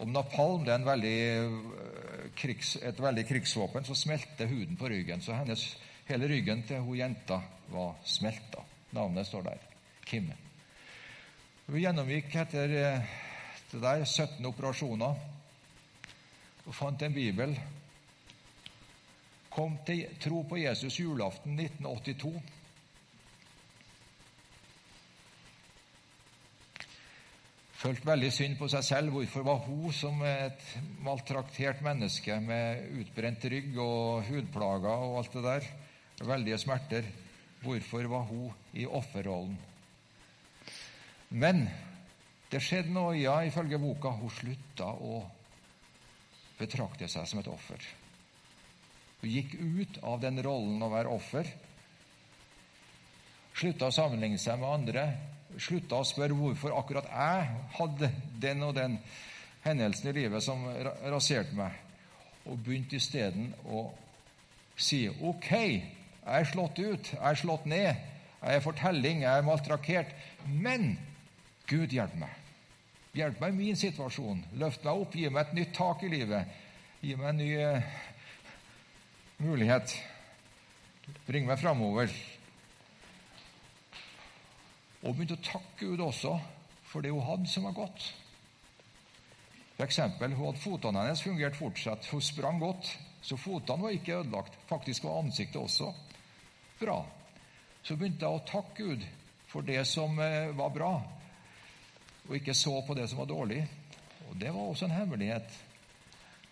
Om 0.00 0.16
napalm 0.16 0.64
det 0.64 0.72
er 0.78 0.88
veldig, 0.88 1.14
eh, 1.36 2.32
krigs, 2.40 2.76
et 2.80 3.04
veldig 3.04 3.26
krigsvåpen, 3.28 3.84
så 3.84 3.94
smelter 3.94 4.48
huden 4.48 4.80
på 4.80 4.88
ryggen. 4.88 5.20
Så 5.20 5.36
hennes, 5.36 5.76
hele 6.08 6.28
ryggen 6.28 6.64
til 6.64 6.80
hun 6.80 6.96
jenta 6.96 7.42
var 7.68 7.94
smelta. 8.04 8.64
Navnet 8.92 9.26
står 9.26 9.42
der. 9.42 9.58
Kim. 10.04 10.32
Hun 11.66 11.80
gjennomgikk 11.82 12.34
etter 12.38 12.70
det 12.70 13.80
der 13.82 14.04
17 14.06 14.44
operasjoner 14.46 15.16
og 16.66 16.74
fant 16.74 17.02
en 17.02 17.14
bibel. 17.14 17.56
Kom 19.50 19.74
til 19.86 20.04
tro 20.22 20.44
på 20.46 20.60
Jesus 20.62 21.00
julaften 21.00 21.58
1982. 21.58 22.36
følte 27.86 28.08
veldig 28.08 28.30
synd 28.34 28.56
på 28.58 28.66
seg 28.72 28.82
selv. 28.86 29.12
Hvorfor 29.14 29.44
var 29.46 29.62
hun, 29.66 29.92
som 29.94 30.22
et 30.26 30.62
maltraktert 31.06 31.82
menneske 31.86 32.38
med 32.42 32.98
utbrent 33.02 33.46
rygg 33.52 33.78
og 33.78 34.26
hudplager 34.30 35.06
og 35.06 35.20
alt 35.20 35.38
det 35.38 35.46
der, 35.46 35.70
veldige 36.26 36.58
smerter, 36.58 37.10
hvorfor 37.62 38.10
var 38.10 38.26
hun 38.30 38.52
i 38.74 38.86
offerrollen? 38.86 39.58
Men 41.36 41.66
det 42.50 42.62
skjedde 42.64 42.94
noe, 42.94 43.14
ja, 43.18 43.38
ifølge 43.44 43.80
boka. 43.82 44.14
Hun 44.16 44.32
slutta 44.32 44.88
å 44.94 45.20
betrakte 46.56 47.08
seg 47.12 47.28
som 47.28 47.42
et 47.42 47.52
offer. 47.52 47.82
Hun 49.20 49.32
gikk 49.32 49.56
ut 49.60 50.02
av 50.06 50.20
den 50.22 50.40
rollen 50.44 50.82
å 50.82 50.92
være 50.92 51.12
offer. 51.12 51.48
Slutta 53.56 53.90
å 53.90 53.94
sammenligne 53.94 54.40
seg 54.40 54.60
med 54.60 54.72
andre 54.72 55.08
slutta 55.62 56.00
å 56.00 56.06
spørre 56.06 56.36
hvorfor 56.36 56.74
akkurat 56.76 57.08
jeg 57.10 57.60
hadde 57.78 58.10
den 58.42 58.64
og 58.66 58.74
den 58.76 58.98
hendelsen 59.64 60.10
i 60.10 60.16
livet 60.20 60.44
som 60.44 60.64
raserte 61.10 61.56
meg, 61.56 61.74
og 62.46 62.60
begynte 62.62 62.98
isteden 63.00 63.50
å 63.64 63.88
si 64.76 65.06
OK, 65.08 65.50
jeg 65.50 65.82
er 66.26 66.48
slått 66.50 66.78
ut, 66.78 67.12
jeg 67.14 67.22
er 67.30 67.40
slått 67.40 67.66
ned, 67.70 68.04
jeg 68.42 68.58
er 68.58 68.64
fortelling, 68.64 69.24
jeg 69.24 69.32
er 69.32 69.46
maltrakert. 69.46 70.12
men 70.46 70.96
Gud 71.66 71.92
hjelp 71.92 72.14
meg. 72.20 72.42
Hjelp 73.16 73.40
meg 73.40 73.54
i 73.54 73.56
min 73.56 73.78
situasjon. 73.78 74.44
Løft 74.60 74.84
meg 74.84 75.02
opp, 75.02 75.16
gi 75.16 75.30
meg 75.32 75.46
et 75.46 75.56
nytt 75.56 75.74
tak 75.76 76.04
i 76.06 76.12
livet. 76.12 76.58
Gi 77.00 77.16
meg 77.18 77.32
en 77.32 77.40
ny 77.40 77.50
uh, 77.58 77.96
mulighet. 79.42 79.96
Bring 81.26 81.46
meg 81.46 81.60
framover 81.60 82.10
og 85.06 85.14
begynte 85.14 85.36
å 85.36 85.44
takke 85.44 85.86
Gud 85.86 86.00
også 86.02 86.32
for 86.88 87.04
det 87.04 87.12
hun 87.14 87.22
hadde 87.22 87.50
som 87.50 87.66
var 87.68 87.76
godt. 87.76 88.08
For 89.76 89.84
eksempel, 89.84 90.32
hun 90.34 90.48
hadde 90.48 90.62
Fotene 90.62 91.04
hennes 91.04 91.22
fungerte 91.22 91.58
fortsatt. 91.60 92.08
Hun 92.10 92.24
sprang 92.24 92.58
godt, 92.62 92.88
så 93.22 93.36
fotene 93.38 93.84
var 93.84 93.94
ikke 93.94 94.16
ødelagt. 94.22 94.56
Faktisk 94.66 95.04
var 95.04 95.20
ansiktet 95.20 95.60
også 95.60 95.92
bra. 96.80 97.02
Så 97.84 97.96
begynte 97.96 98.24
jeg 98.24 98.40
å 98.40 98.46
takke 98.48 98.82
Gud 98.82 99.04
for 99.50 99.66
det 99.66 99.84
som 99.86 100.18
eh, 100.18 100.50
var 100.56 100.72
bra, 100.74 100.94
og 102.28 102.36
ikke 102.36 102.54
så 102.54 102.80
på 102.86 102.94
det 102.94 103.08
som 103.10 103.18
var 103.22 103.30
dårlig. 103.30 103.62
Og 104.28 104.40
Det 104.40 104.54
var 104.54 104.60
også 104.60 104.84
en 104.84 104.96
hemmelighet. 104.96 105.58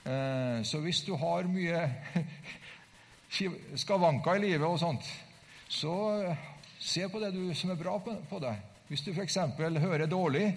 Eh, 0.04 0.64
så 0.64 0.80
hvis 0.80 1.02
du 1.02 1.16
har 1.16 1.48
mye 1.48 1.94
skavanker 3.84 4.34
i 4.34 4.46
livet 4.46 4.66
og 4.66 4.78
sånt, 4.78 5.06
så 5.68 5.94
Se 6.84 7.08
på 7.08 7.20
det 7.20 7.30
du, 7.32 7.54
som 7.56 7.70
er 7.72 7.78
bra 7.80 7.94
på, 7.96 8.38
deg. 8.42 8.58
Hvis 8.90 9.00
du 9.06 9.12
f.eks. 9.14 9.38
hører 9.56 10.06
dårlig, 10.06 10.50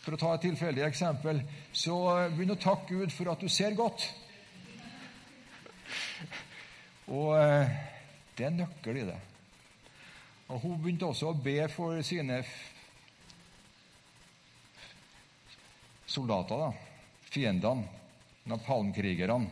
for 0.00 0.16
å 0.16 0.18
ta 0.18 0.30
et 0.34 0.46
tilfeldig 0.46 0.86
eksempel, 0.86 1.42
så 1.72 1.96
begynn 2.32 2.54
å 2.54 2.62
takke 2.62 2.96
Gud 2.96 3.12
for 3.12 3.28
at 3.28 3.42
du 3.42 3.50
ser 3.52 3.76
godt. 3.76 4.06
Og 7.18 7.36
eh, 7.36 7.74
det 8.38 8.46
er 8.48 8.56
nøkkel 8.56 9.02
i 9.02 9.04
det. 9.10 9.18
Og 10.48 10.64
Hun 10.64 10.80
begynte 10.80 11.10
også 11.12 11.30
å 11.30 11.36
be 11.44 11.58
for 11.68 12.00
sine 12.06 12.40
soldater, 16.12 16.60
da, 16.60 16.70
fiendene, 17.32 17.88
napalmkrigerne. 18.50 19.50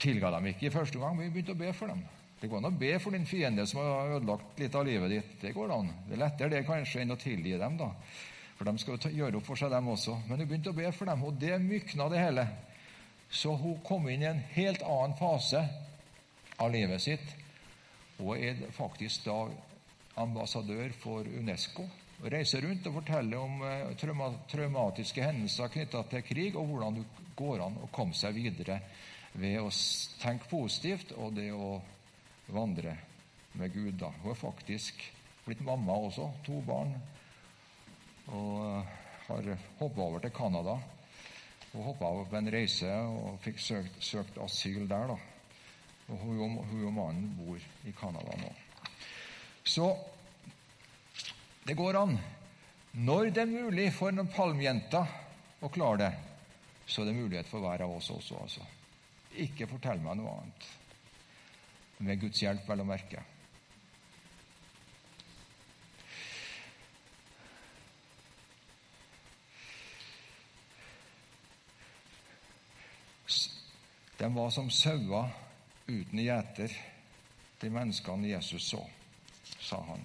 Tilga 0.00 0.30
dem 0.32 0.48
ikke 0.48 0.68
i 0.68 0.72
første 0.72 1.00
gang, 1.00 1.16
men 1.16 1.28
vi 1.28 1.34
begynte 1.34 1.56
å 1.56 1.60
be 1.60 1.72
for 1.76 1.92
dem. 1.92 2.00
Det 2.40 2.48
går 2.48 2.62
an 2.62 2.70
å 2.70 2.78
be 2.80 2.94
for 3.02 3.12
din 3.12 3.26
fiende 3.28 3.66
som 3.68 3.82
har 3.82 4.14
ødelagt 4.16 4.60
litt 4.62 4.76
av 4.76 4.86
livet 4.88 5.12
ditt. 5.12 5.32
Det 5.42 5.52
går 5.52 5.74
an. 5.74 5.90
Det 6.06 6.16
er 6.16 6.22
lettere 6.22 6.52
det 6.54 6.62
kanskje 6.68 7.02
enn 7.02 7.12
å 7.12 7.18
tilgi 7.20 7.58
dem, 7.60 7.76
da. 7.76 7.90
For 8.56 8.68
de 8.68 8.80
skal 8.80 8.96
jo 8.96 9.10
gjøre 9.18 9.40
opp 9.40 9.46
for 9.48 9.60
seg, 9.60 9.72
dem 9.72 9.90
også. 9.92 10.16
Men 10.28 10.40
hun 10.40 10.48
begynte 10.48 10.72
å 10.72 10.76
be 10.76 10.88
for 10.96 11.08
dem, 11.08 11.24
og 11.24 11.36
det 11.40 11.58
mykna 11.60 12.08
det 12.12 12.22
hele. 12.22 12.46
Så 13.30 13.52
hun 13.60 13.76
kom 13.84 14.08
inn 14.08 14.24
i 14.24 14.30
en 14.30 14.40
helt 14.56 14.82
annen 14.84 15.16
fase 15.20 15.62
av 16.60 16.72
livet 16.72 17.04
sitt. 17.04 17.36
Hun 18.18 18.36
er 18.36 18.64
faktisk 18.76 19.28
da 19.28 19.42
ambassadør 20.20 20.92
for 21.00 21.28
Unesco. 21.28 21.84
Og 22.20 22.26
reiser 22.28 22.66
rundt 22.66 22.84
og 22.90 22.98
forteller 22.98 23.40
om 23.40 23.62
eh, 23.64 23.92
trauma 24.00 24.28
traumatiske 24.50 25.24
hendelser 25.24 25.72
knytta 25.72 26.02
til 26.10 26.24
krig, 26.26 26.58
og 26.58 26.68
hvordan 26.68 26.98
det 27.00 27.06
går 27.38 27.64
an 27.64 27.78
å 27.80 27.88
komme 27.94 28.16
seg 28.16 28.36
videre 28.36 28.80
ved 29.40 29.56
å 29.62 29.70
tenke 30.20 30.50
positivt 30.50 31.14
og 31.16 31.32
det 31.38 31.48
å 31.54 31.78
vandre 32.52 32.96
med 33.56 33.72
Gud. 33.72 33.94
da. 34.02 34.10
Hun 34.20 34.34
er 34.34 34.38
faktisk 34.42 35.00
blitt 35.46 35.64
mamma 35.64 35.96
også, 35.96 36.28
to 36.44 36.60
barn, 36.66 36.92
og 38.28 38.54
eh, 38.66 38.94
har 39.30 39.52
hoppa 39.80 40.04
over 40.04 40.20
til 40.20 40.36
Canada. 40.36 40.76
Hun 41.72 41.86
hoppa 41.86 42.12
over 42.12 42.28
på 42.28 42.36
en 42.36 42.52
reise 42.52 42.92
og 43.08 43.40
fikk 43.44 43.60
søkt, 43.62 44.00
søkt 44.04 44.38
asyl 44.44 44.84
der. 44.90 45.14
da. 45.14 45.18
Og 46.10 46.18
hun, 46.24 46.56
hun 46.68 46.86
og 46.90 46.94
mannen 46.94 47.34
bor 47.38 47.68
i 47.86 47.92
Canada 47.96 48.36
nå. 48.42 48.50
Så 49.64 49.92
det 51.64 51.74
går 51.74 51.98
an. 52.00 52.18
Når 52.92 53.30
det 53.30 53.42
er 53.42 53.50
mulig 53.50 53.90
for 53.94 54.14
noen 54.14 54.30
palmjenter 54.32 55.10
å 55.62 55.70
klare 55.70 56.02
det, 56.02 56.12
så 56.90 57.02
er 57.02 57.10
det 57.10 57.18
mulighet 57.18 57.50
for 57.50 57.62
hver 57.62 57.84
av 57.84 57.92
oss 57.96 58.10
også. 58.10 58.38
altså. 58.42 58.64
Ikke 59.38 59.68
fortell 59.70 60.00
meg 60.02 60.18
noe 60.18 60.32
annet. 60.40 60.70
Med 62.00 62.22
Guds 62.22 62.42
hjelp, 62.42 62.64
vel 62.66 62.82
å 62.82 62.88
merke. 62.88 63.22
De 74.20 74.28
var 74.34 74.50
som 74.52 74.66
sauer 74.68 75.30
uten 75.86 76.20
gjeter, 76.20 76.74
de 77.60 77.70
menneskene 77.72 78.28
Jesus 78.34 78.66
så, 78.68 78.82
sa 79.64 79.78
han. 79.86 80.02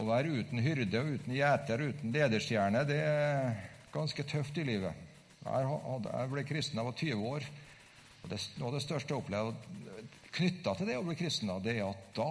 Å 0.00 0.06
være 0.08 0.38
uten 0.40 0.62
hyrde 0.64 1.00
og 1.02 1.16
uten 1.18 1.34
gjeter 1.36 1.82
uten 1.90 2.14
lederstjerne, 2.14 2.86
det 2.88 3.00
er 3.04 3.58
ganske 3.92 4.24
tøft 4.24 4.56
i 4.56 4.64
livet. 4.64 4.96
Jeg 5.44 6.30
ble 6.32 6.44
kristen 6.48 6.78
da 6.78 6.84
jeg 6.84 6.88
var 6.88 7.02
20 7.02 7.26
år. 7.34 7.48
og 8.22 8.32
det, 8.32 8.38
Noe 8.56 8.70
av 8.70 8.78
det 8.78 8.82
største 8.86 9.12
jeg 9.12 9.20
opplevde 9.20 10.06
knytta 10.30 10.74
til 10.78 10.88
det 10.88 10.96
å 10.96 11.04
bli 11.04 11.18
kristen, 11.20 11.52
det 11.60 11.76
er 11.76 11.90
at 11.90 12.08
da 12.16 12.30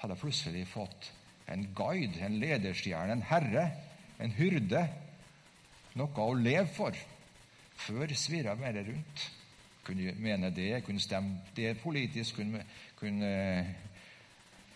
hadde 0.00 0.16
jeg 0.16 0.22
plutselig 0.24 0.66
fått 0.72 1.10
en 1.54 1.68
guide, 1.76 2.18
en 2.26 2.38
lederstjerne, 2.42 3.14
en 3.14 3.26
herre, 3.30 3.66
en 4.18 4.34
hyrde. 4.34 4.82
Noe 5.96 6.26
å 6.26 6.34
leve 6.34 6.66
for. 6.74 6.98
Før 7.86 8.10
svirra 8.18 8.56
jeg 8.56 8.64
mer 8.64 8.82
rundt 8.90 9.26
kunne 9.86 10.14
mene 10.18 10.50
det, 10.50 10.80
kunne 10.82 11.02
stemme 11.02 11.44
det 11.54 11.76
politisk, 11.78 12.40
kunne, 12.40 12.64
kunne 12.98 13.30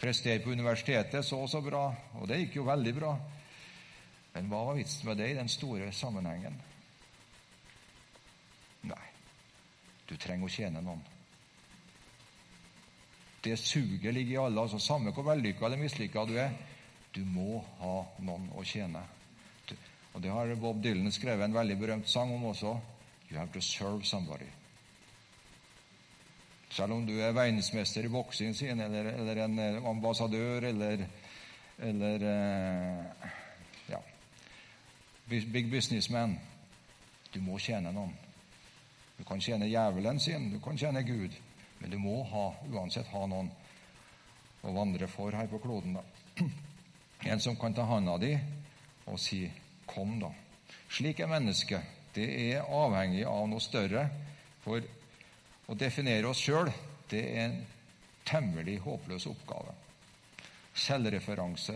prestere 0.01 0.41
på 0.41 0.55
universitetet 0.55 1.25
så 1.27 1.43
og 1.45 1.51
så 1.51 1.61
bra. 1.65 1.85
Og 2.21 2.29
det 2.29 2.41
gikk 2.45 2.61
jo 2.61 2.67
veldig 2.69 2.95
bra. 2.97 3.13
Men 4.35 4.51
hva 4.51 4.65
var 4.69 4.79
vitsen 4.79 5.09
med 5.09 5.19
det 5.21 5.31
i 5.31 5.39
den 5.39 5.51
store 5.51 5.91
sammenhengen? 5.93 6.59
Nei, 8.89 9.07
du 10.09 10.15
trenger 10.17 10.47
å 10.47 10.53
tjene 10.53 10.83
noen. 10.85 11.03
Det 13.41 13.57
suget 13.57 14.15
ligger 14.15 14.35
i 14.35 14.43
alle. 14.45 14.61
altså 14.61 14.79
Samme 14.79 15.13
hvor 15.17 15.27
vellykka 15.27 15.67
eller 15.67 15.81
mislykka 15.81 16.25
du 16.29 16.37
er, 16.39 16.53
du 17.15 17.25
må 17.25 17.63
ha 17.81 17.97
noen 18.23 18.51
å 18.55 18.65
tjene. 18.65 19.03
Og 20.15 20.23
Det 20.23 20.31
har 20.31 20.55
Bob 20.59 20.83
Dylan 20.83 21.13
skrevet 21.13 21.45
en 21.47 21.55
veldig 21.55 21.77
berømt 21.79 22.09
sang 22.09 22.35
om 22.35 22.51
også. 22.51 22.79
You 23.31 23.39
have 23.39 23.53
to 23.55 23.61
serve 23.61 24.05
somebody. 24.05 24.49
Selv 26.71 26.95
om 26.95 27.07
du 27.07 27.17
er 27.19 27.35
verdensmester 27.35 28.07
i 28.07 28.13
boksing, 28.13 28.55
eller, 28.81 29.13
eller, 29.15 29.45
en 29.45 29.59
eh, 29.59 29.87
ambassadør, 29.91 30.69
eller, 30.69 31.07
eller 31.79 32.27
eh, 32.31 33.31
ja, 33.91 33.99
big 35.29 35.71
businessman. 35.71 36.39
Du 37.35 37.41
må 37.43 37.59
tjene 37.59 37.93
noen. 37.95 38.15
Du 39.19 39.25
kan 39.27 39.43
tjene 39.43 39.67
djevelen 39.69 40.21
sin, 40.21 40.51
du 40.53 40.61
kan 40.63 40.79
tjene 40.79 41.03
Gud, 41.03 41.35
men 41.81 41.91
du 41.91 41.99
må 41.99 42.23
ha, 42.31 42.47
uansett 42.71 43.11
ha 43.13 43.27
noen 43.29 43.51
å 44.63 44.73
vandre 44.77 45.09
for 45.11 45.35
her 45.35 45.51
på 45.51 45.61
kloden. 45.63 45.99
da. 45.99 46.05
En 47.31 47.41
som 47.41 47.57
kan 47.61 47.75
ta 47.77 47.85
handa 47.85 48.15
di 48.17 48.33
og 49.07 49.19
si 49.21 49.51
'kom', 49.87 50.21
da. 50.21 50.31
Slik 50.89 51.21
er 51.21 51.27
mennesket. 51.27 51.83
Det 52.15 52.55
er 52.55 52.63
avhengig 52.65 53.27
av 53.27 53.49
noe 53.49 53.61
større. 53.61 54.09
For 54.65 54.81
å 55.71 55.77
definere 55.79 56.31
oss 56.31 56.43
sjøl, 56.43 56.71
det 57.11 57.21
er 57.31 57.45
en 57.45 57.61
temmelig 58.27 58.81
håpløs 58.83 59.29
oppgave. 59.31 59.75
Selvreferanse 60.81 61.75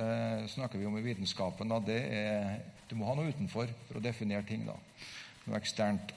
snakker 0.55 0.81
vi 0.81 0.89
om 0.89 0.97
i 0.99 1.05
vitenskapen. 1.05 1.71
Da. 1.71 1.81
Det 1.83 2.01
er, 2.15 2.51
du 2.91 2.97
må 2.99 3.09
ha 3.09 3.17
noe 3.19 3.31
utenfor 3.31 3.71
for 3.89 3.99
å 3.99 4.03
definere 4.03 4.47
ting. 4.49 4.65
da. 4.67 4.77
Noe 5.47 5.59
eksternt. 5.61 6.15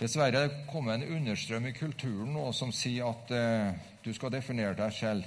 Dessverre 0.00 0.44
er 0.44 0.48
det 0.48 0.62
kommet 0.70 0.96
en 0.96 1.18
understrøm 1.18 1.66
i 1.68 1.74
kulturen 1.76 2.32
nå 2.32 2.46
som 2.56 2.72
sier 2.72 3.10
at 3.10 3.32
eh, 3.36 3.74
du 4.00 4.14
skal 4.16 4.32
definere 4.32 4.78
deg 4.78 4.94
selv. 4.96 5.26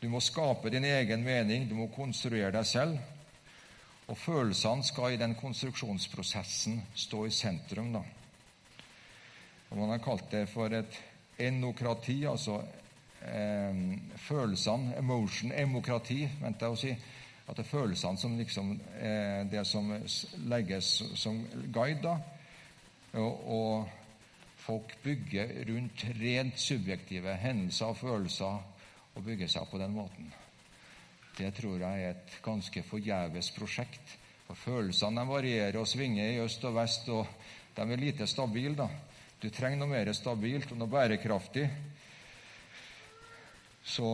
Du 0.00 0.06
må 0.12 0.20
skape 0.22 0.70
din 0.72 0.86
egen 0.86 1.24
mening, 1.26 1.66
du 1.68 1.74
må 1.74 1.88
konstruere 1.92 2.52
deg 2.54 2.68
selv. 2.68 3.00
Og 4.10 4.18
følelsene 4.18 4.86
skal 4.86 5.14
i 5.14 5.20
den 5.20 5.34
konstruksjonsprosessen 5.38 6.78
stå 6.94 7.26
i 7.26 7.34
sentrum. 7.34 7.92
da. 7.98 8.04
Og 9.70 9.78
Man 9.78 9.92
har 9.92 10.02
kalt 10.02 10.30
det 10.32 10.48
for 10.50 10.72
et 10.74 10.98
enokrati, 11.38 12.24
altså 12.26 12.58
eh, 13.22 13.76
følelsene, 14.16 14.96
emotion, 14.98 15.52
emokrati, 15.54 16.24
venter 16.40 16.66
jeg 16.66 16.74
å 16.74 16.80
si. 16.80 16.94
At 17.46 17.56
det 17.58 17.64
er 17.64 17.70
følelsene 17.70 18.18
som 18.18 18.36
liksom 18.38 18.74
eh, 18.98 19.46
det 19.50 19.64
som 19.66 19.88
legges 20.50 20.90
som 21.18 21.40
guide. 21.72 22.02
da. 22.02 22.18
Og, 23.18 23.46
og 23.50 24.60
folk 24.60 24.96
bygger 25.02 25.54
rundt 25.70 26.04
rent 26.20 26.60
subjektive 26.60 27.34
hendelser 27.42 27.90
og 27.90 27.98
følelser 27.98 28.60
og 29.14 29.24
bygger 29.26 29.50
seg 29.50 29.66
på 29.70 29.80
den 29.80 29.94
måten. 29.94 30.30
Det 31.38 31.52
tror 31.56 31.78
jeg 31.80 32.02
er 32.04 32.14
et 32.14 32.34
ganske 32.44 32.82
forgjeves 32.86 33.50
prosjekt. 33.56 34.16
For 34.46 34.58
følelsene 34.58 35.24
varierer 35.26 35.78
og 35.78 35.88
svinger 35.88 36.34
i 36.34 36.42
øst 36.42 36.64
og 36.66 36.74
vest, 36.76 37.08
og 37.08 37.26
de 37.76 37.86
er 37.86 38.02
lite 38.02 38.26
stabile. 38.26 38.74
da. 38.76 38.88
Du 39.40 39.48
trenger 39.48 39.80
noe 39.80 39.88
mer 39.88 40.10
stabilt 40.12 40.72
og 40.74 40.80
noe 40.82 40.92
bærekraftig. 40.92 41.64
Så 43.80 44.08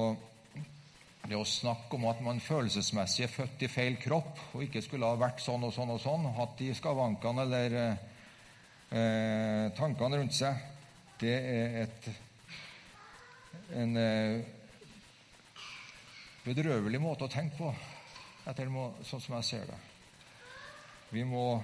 det 1.26 1.34
å 1.34 1.42
snakke 1.42 1.98
om 1.98 2.06
at 2.06 2.20
man 2.22 2.38
følelsesmessig 2.38 3.24
er 3.26 3.32
født 3.32 3.64
i 3.66 3.70
feil 3.70 3.98
kropp 3.98 4.38
og 4.54 4.62
ikke 4.62 4.84
skulle 4.84 5.08
ha 5.10 5.18
vært 5.18 5.42
sånn 5.42 5.66
og 5.66 5.74
sånn 5.74 5.90
og 5.96 5.98
sånn, 6.04 6.28
hatt 6.36 6.54
de 6.60 6.70
skavankene 6.78 7.42
eller 7.42 7.76
eh, 7.82 9.66
tankene 9.74 10.22
rundt 10.22 10.38
seg, 10.38 10.62
det 11.18 11.34
er 11.34 11.76
et, 11.82 12.10
en 13.82 13.98
eh, 13.98 14.38
bedrøvelig 16.46 17.02
måte 17.02 17.26
å 17.26 17.32
tenke 17.32 17.58
på, 17.58 17.74
etter 18.46 18.70
må, 18.70 18.92
sånn 19.02 19.26
som 19.26 19.40
jeg 19.40 19.50
ser 19.50 19.70
det. 19.72 19.80
Vi 21.10 21.26
må 21.26 21.56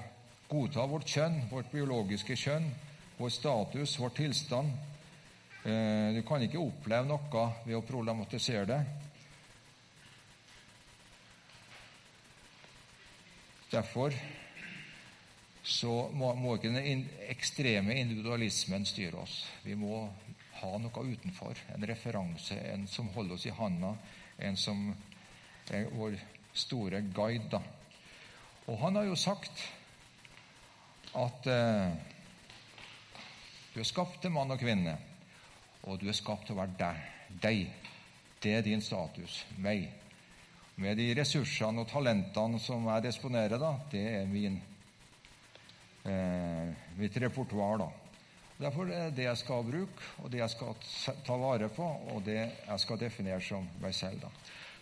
godta 0.50 0.82
vårt 0.90 1.06
kjønn, 1.06 1.44
vårt 1.52 1.70
biologiske 1.70 2.34
kjønn, 2.34 2.72
vår 3.22 3.30
status, 3.30 3.98
vår 3.98 4.08
tilstand. 4.08 4.72
Eh, 5.64 6.14
du 6.14 6.22
kan 6.26 6.42
ikke 6.42 6.58
oppleve 6.58 7.06
noe 7.06 7.44
ved 7.62 7.76
å 7.78 7.84
problematisere 7.86 8.66
det. 8.66 8.78
Derfor 13.70 14.16
så 15.62 15.92
må, 16.10 16.32
må 16.34 16.56
ikke 16.58 16.72
den 16.74 17.06
ekstreme 17.30 17.94
individualismen 18.00 18.82
styre 18.90 19.22
oss. 19.22 19.36
Vi 19.62 19.78
må 19.78 20.02
ha 20.58 20.70
noe 20.82 21.04
utenfor. 21.06 21.62
En 21.76 21.86
referanse, 21.86 22.58
en 22.74 22.88
som 22.90 23.12
holder 23.14 23.38
oss 23.38 23.46
i 23.46 23.54
handa, 23.54 23.94
en 24.42 24.58
som 24.58 24.88
er 25.70 25.86
vår 25.94 26.18
store 26.58 27.04
guide. 27.14 27.52
Da. 27.54 27.62
Og 28.66 28.82
han 28.82 28.98
har 28.98 29.06
jo 29.06 29.14
sagt 29.14 29.62
at 31.22 31.46
eh, 31.46 32.10
Du 33.72 33.80
er 33.80 33.88
skapt 33.88 34.20
til 34.20 34.32
mann 34.34 34.52
og 34.52 34.60
kvinne, 34.60 34.98
og 35.88 35.96
du 36.00 36.08
er 36.10 36.16
skapt 36.16 36.44
til 36.46 36.56
å 36.56 36.60
være 36.60 36.76
deg. 36.76 37.04
deg. 37.40 37.62
Det 38.42 38.52
er 38.58 38.66
din 38.66 38.82
status. 38.84 39.38
Meg. 39.56 39.86
Med 40.76 40.98
de 41.00 41.06
ressursene 41.16 41.80
og 41.80 41.88
talentene 41.88 42.60
som 42.60 42.84
jeg 42.90 43.06
disponerer, 43.06 43.56
da, 43.60 43.72
det 43.92 44.04
er 44.18 44.28
min, 44.28 44.60
eh, 46.04 46.68
mitt 46.98 47.16
repertoar. 47.16 47.86
Derfor 48.60 48.92
er 48.92 49.08
det 49.08 49.16
det 49.16 49.26
jeg 49.30 49.40
skal 49.40 49.64
bruke, 49.64 50.12
og 50.22 50.30
det 50.30 50.42
jeg 50.42 50.50
skal 50.50 51.16
ta 51.24 51.36
vare 51.40 51.68
på, 51.72 51.88
og 52.12 52.22
det 52.24 52.38
jeg 52.42 52.80
skal 52.84 53.00
definere 53.00 53.40
som 53.40 53.68
meg 53.80 53.94
selv. 53.94 54.20
da. 54.20 54.28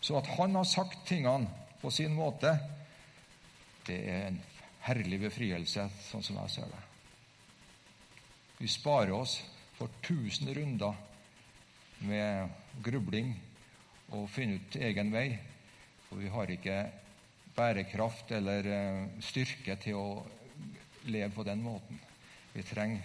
Så 0.00 0.18
at 0.18 0.26
han 0.26 0.54
har 0.54 0.64
sagt 0.64 1.06
tingene 1.06 1.46
på 1.80 1.90
sin 1.90 2.14
måte, 2.14 2.58
det 3.86 4.02
er 4.08 4.28
en 4.28 4.42
herlig 4.80 5.20
befrielse, 5.20 5.90
sånn 6.10 6.22
som 6.22 6.42
jeg 6.42 6.50
ser 6.50 6.72
det. 6.72 6.89
Vi 8.60 8.68
sparer 8.68 9.12
oss 9.16 9.38
for 9.78 9.88
tusen 10.04 10.50
runder 10.54 10.92
med 12.04 12.48
grubling 12.84 13.32
og 14.12 14.26
finne 14.28 14.58
ut 14.60 14.76
egen 14.76 15.12
vei. 15.14 15.30
For 16.08 16.20
vi 16.20 16.28
har 16.28 16.52
ikke 16.52 16.74
bærekraft 17.56 18.34
eller 18.36 18.68
eh, 18.68 19.06
styrke 19.24 19.78
til 19.80 19.96
å 19.96 20.08
leve 21.08 21.30
på 21.32 21.46
den 21.48 21.62
måten. 21.64 21.96
Vi 22.52 22.64
trenger 22.68 23.00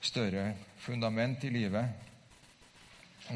større 0.00 0.54
fundament 0.80 1.44
i 1.44 1.52
livet. 1.52 2.06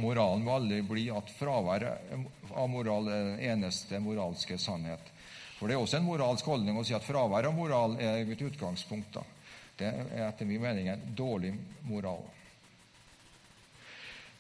Moralen 0.00 0.46
må 0.46 0.56
aldri 0.56 0.80
bli 0.86 1.10
at 1.12 1.28
fraværet 1.36 2.48
av 2.56 2.72
moral 2.72 3.12
er 3.12 3.28
den 3.34 3.44
eneste 3.52 4.00
moralske 4.00 4.56
sannhet. 4.56 5.12
For 5.58 5.68
Det 5.68 5.76
er 5.76 5.84
også 5.84 6.00
en 6.00 6.08
moralsk 6.08 6.48
holdning 6.48 6.80
å 6.80 6.88
si 6.88 6.96
at 6.96 7.04
fravær 7.04 7.50
av 7.50 7.54
moral 7.54 8.00
er 8.00 8.24
mitt 8.24 8.40
utgangspunkt. 8.48 9.12
Da. 9.20 9.26
Det 9.78 9.88
er 9.88 10.28
etter 10.28 10.48
min 10.48 10.62
mening 10.62 10.88
en 10.92 11.04
dårlig 11.16 11.52
moral. 11.88 12.24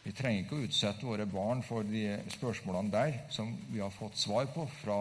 Vi 0.02 0.10
trenger 0.18 0.42
ikke 0.42 0.56
å 0.58 0.64
utsette 0.66 1.06
våre 1.06 1.28
barn 1.30 1.60
for 1.62 1.86
de 1.86 2.16
spørsmålene 2.34 2.90
der 2.90 3.18
som 3.30 3.52
vi 3.70 3.78
har 3.78 3.92
fått 3.94 4.18
svar 4.18 4.48
på 4.50 4.64
fra 4.80 4.96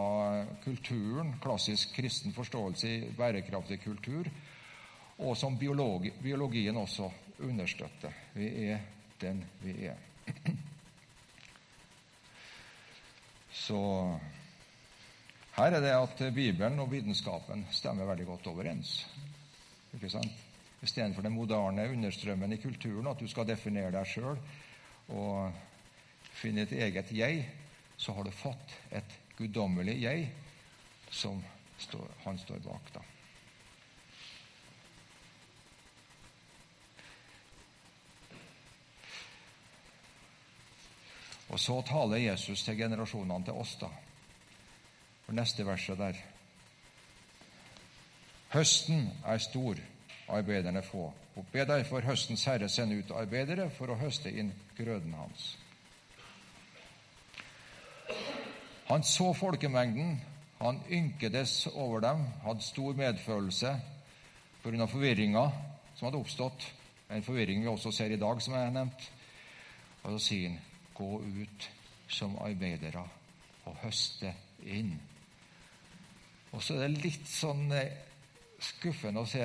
kulturen, 0.62 1.34
klassisk 1.41 1.96
kristen 1.96 2.36
forståelse 2.36 2.88
i 2.89 3.10
bærekraftig 3.17 3.80
kultur, 3.82 4.30
og 5.22 5.34
som 5.38 5.58
biologi, 5.58 6.13
biologien 6.22 6.78
også 6.78 7.10
understøtter. 7.41 8.13
Vi 8.38 8.52
er 8.70 8.86
den 9.22 9.41
vi 9.63 9.74
er. 9.89 9.98
Så 13.65 13.82
her 15.58 15.76
er 15.76 15.82
det 15.84 15.91
at 15.98 16.22
Bibelen 16.34 16.80
og 16.80 16.91
vitenskapen 16.94 17.65
stemmer 17.74 18.10
veldig 18.10 18.30
godt 18.30 18.48
overens. 18.54 18.94
Ikke 19.95 20.10
sant? 20.10 20.47
Istedenfor 20.82 21.21
den 21.21 21.36
moderne 21.36 21.89
understrømmen 21.91 22.54
i 22.54 22.62
kulturen, 22.62 23.08
at 23.08 23.19
du 23.19 23.27
skal 23.30 23.47
definere 23.47 23.91
deg 23.93 24.08
sjøl 24.10 24.39
og 25.13 25.51
finne 26.34 26.65
et 26.65 26.73
eget 26.73 27.12
jeg, 27.13 27.43
så 27.97 28.15
har 28.17 28.25
du 28.25 28.34
fått 28.34 28.77
et 28.97 29.17
guddommelig 29.38 29.99
jeg 30.01 30.30
som 31.12 31.43
står, 31.77 32.08
han 32.23 32.39
står 32.39 32.63
bak. 32.65 32.93
da. 32.95 33.04
Og 41.51 41.60
så 41.60 41.82
taler 41.84 42.23
Jesus 42.23 42.63
til 42.63 42.77
generasjonene 42.80 43.45
til 43.45 43.60
oss, 43.60 43.75
da. 43.82 43.89
For 45.25 45.36
neste 45.36 45.65
verset 45.67 45.99
der. 45.99 46.19
Høsten 48.52 49.06
er 49.26 49.38
stor, 49.40 49.80
arbeiderne 50.28 50.82
få. 50.84 51.12
Be 51.52 51.64
derfor 51.66 52.04
høstens 52.04 52.44
herre 52.46 52.68
sende 52.70 52.98
ut 53.00 53.14
arbeidere 53.16 53.70
for 53.72 53.94
å 53.94 54.00
høste 54.00 54.32
inn 54.32 54.52
grøden 54.76 55.14
hans. 55.16 55.54
Han 58.90 59.06
så 59.08 59.30
folkemengden, 59.34 60.18
han 60.60 60.82
ynkedes 60.92 61.70
over 61.72 62.04
dem, 62.04 62.26
hadde 62.44 62.68
stor 62.68 62.94
medfølelse 62.94 63.72
pga. 64.64 64.86
forvirringa 64.86 65.46
som 65.96 66.06
hadde 66.06 66.20
oppstått. 66.20 66.68
En 67.10 67.24
forvirring 67.24 67.62
vi 67.62 67.68
også 67.68 67.92
ser 67.92 68.12
i 68.12 68.20
dag, 68.20 68.42
som 68.42 68.54
jeg 68.54 68.64
har 68.64 68.76
nevnt. 68.76 69.12
Og 70.04 70.12
så 70.12 70.26
sier 70.28 70.50
han, 70.50 70.60
gå 70.94 71.22
ut 71.24 71.72
som 72.08 72.38
arbeidere 72.38 73.08
og 73.66 73.76
høste 73.82 74.34
inn. 74.66 75.00
Og 76.52 76.64
så 76.64 76.76
er 76.76 76.90
det 76.90 77.04
litt 77.06 77.28
sånn 77.32 77.72
eh, 77.72 78.11
skuffende 78.62 79.24
å 79.24 79.30
se 79.30 79.43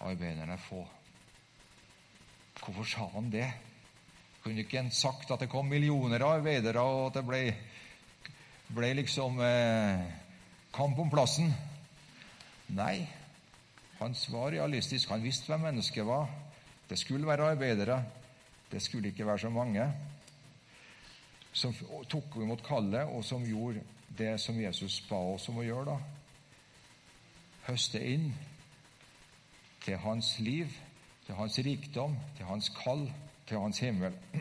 arbeiderne 0.00 0.56
få. 0.60 0.82
Hvorfor 2.60 2.88
sa 2.88 3.06
han 3.14 3.30
det? 3.32 3.48
Kunne 4.44 4.64
ikke 4.64 4.80
en 4.80 4.92
sagt 4.94 5.30
at 5.32 5.42
det 5.42 5.50
kom 5.52 5.68
millioner 5.68 6.22
av 6.24 6.38
arbeidere, 6.38 6.80
og 6.80 7.10
at 7.10 7.18
det 7.18 7.24
ble, 7.28 7.40
ble 8.72 8.92
liksom 9.00 9.40
eh, 9.44 10.04
kamp 10.74 11.00
om 11.00 11.12
plassen? 11.12 11.52
Nei, 12.76 13.02
hans 13.98 14.24
var 14.32 14.52
realistisk. 14.54 15.10
Han 15.12 15.24
visste 15.24 15.50
hvem 15.50 15.68
mennesket 15.68 16.06
var. 16.08 16.30
Det 16.88 16.98
skulle 16.98 17.28
være 17.28 17.52
arbeidere. 17.52 18.00
Det 18.70 18.80
skulle 18.82 19.10
ikke 19.10 19.26
være 19.26 19.44
så 19.44 19.50
mange 19.52 19.90
som 21.52 21.74
tok 22.08 22.36
imot 22.38 22.62
kallet, 22.62 23.08
og 23.10 23.24
som 23.26 23.42
gjorde 23.44 23.82
det 24.18 24.36
som 24.40 24.58
Jesus 24.60 25.00
ba 25.08 25.18
oss 25.34 25.48
om 25.50 25.58
å 25.60 25.66
gjøre. 25.66 25.96
da. 25.96 26.19
Høste 27.70 28.00
inn 28.02 28.32
til 29.84 29.94
hans 30.02 30.32
liv, 30.42 30.72
til 31.22 31.36
hans 31.38 31.58
rikdom, 31.62 32.16
til 32.34 32.48
hans 32.48 32.66
kall, 32.74 33.04
til 33.46 33.62
hans 33.62 33.78
himmel. 33.78 34.16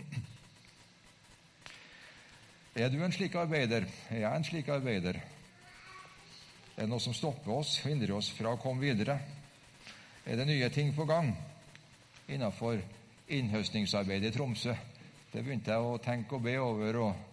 Er 2.79 2.89
du 2.89 2.97
en 3.03 3.13
slik 3.13 3.35
arbeider? 3.37 3.85
Er 4.09 4.23
jeg 4.23 4.37
en 4.37 4.47
slik 4.47 4.67
arbeider? 4.73 5.21
Er 6.73 6.81
det 6.81 6.89
noe 6.89 7.03
som 7.03 7.13
stopper 7.13 7.53
oss, 7.59 7.75
hindrer 7.85 8.15
oss 8.17 8.31
fra 8.33 8.55
å 8.55 8.61
komme 8.61 8.81
videre? 8.81 9.19
Er 10.25 10.39
det 10.39 10.49
nye 10.49 10.69
ting 10.73 10.89
på 10.97 11.05
gang 11.05 11.29
innenfor 12.29 12.81
innhøstningsarbeidet 13.29 14.31
i 14.31 14.37
Tromsø? 14.39 14.73
Det 15.29 15.43
begynte 15.43 15.75
jeg 15.75 15.85
å 15.85 16.01
tenke 16.01 16.39
og 16.39 16.47
be 16.49 16.57
over. 16.57 17.03
og 17.05 17.28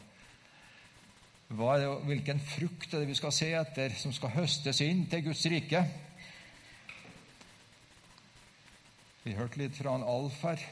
det, 1.49 1.91
hvilken 2.07 2.41
frukt 2.41 2.95
er 2.95 3.05
det 3.05 3.09
vi 3.09 3.19
skal 3.19 3.33
se 3.33 3.53
etter, 3.55 3.95
som 3.95 4.13
skal 4.13 4.35
høstes 4.35 4.81
inn 4.83 5.07
til 5.11 5.29
Guds 5.29 5.45
rike? 5.47 5.85
Vi 9.23 9.35
hørte 9.35 9.59
litt 9.59 9.77
fra 9.79 9.95
en 9.95 10.07
Alf 10.07 10.43
her. 10.43 10.63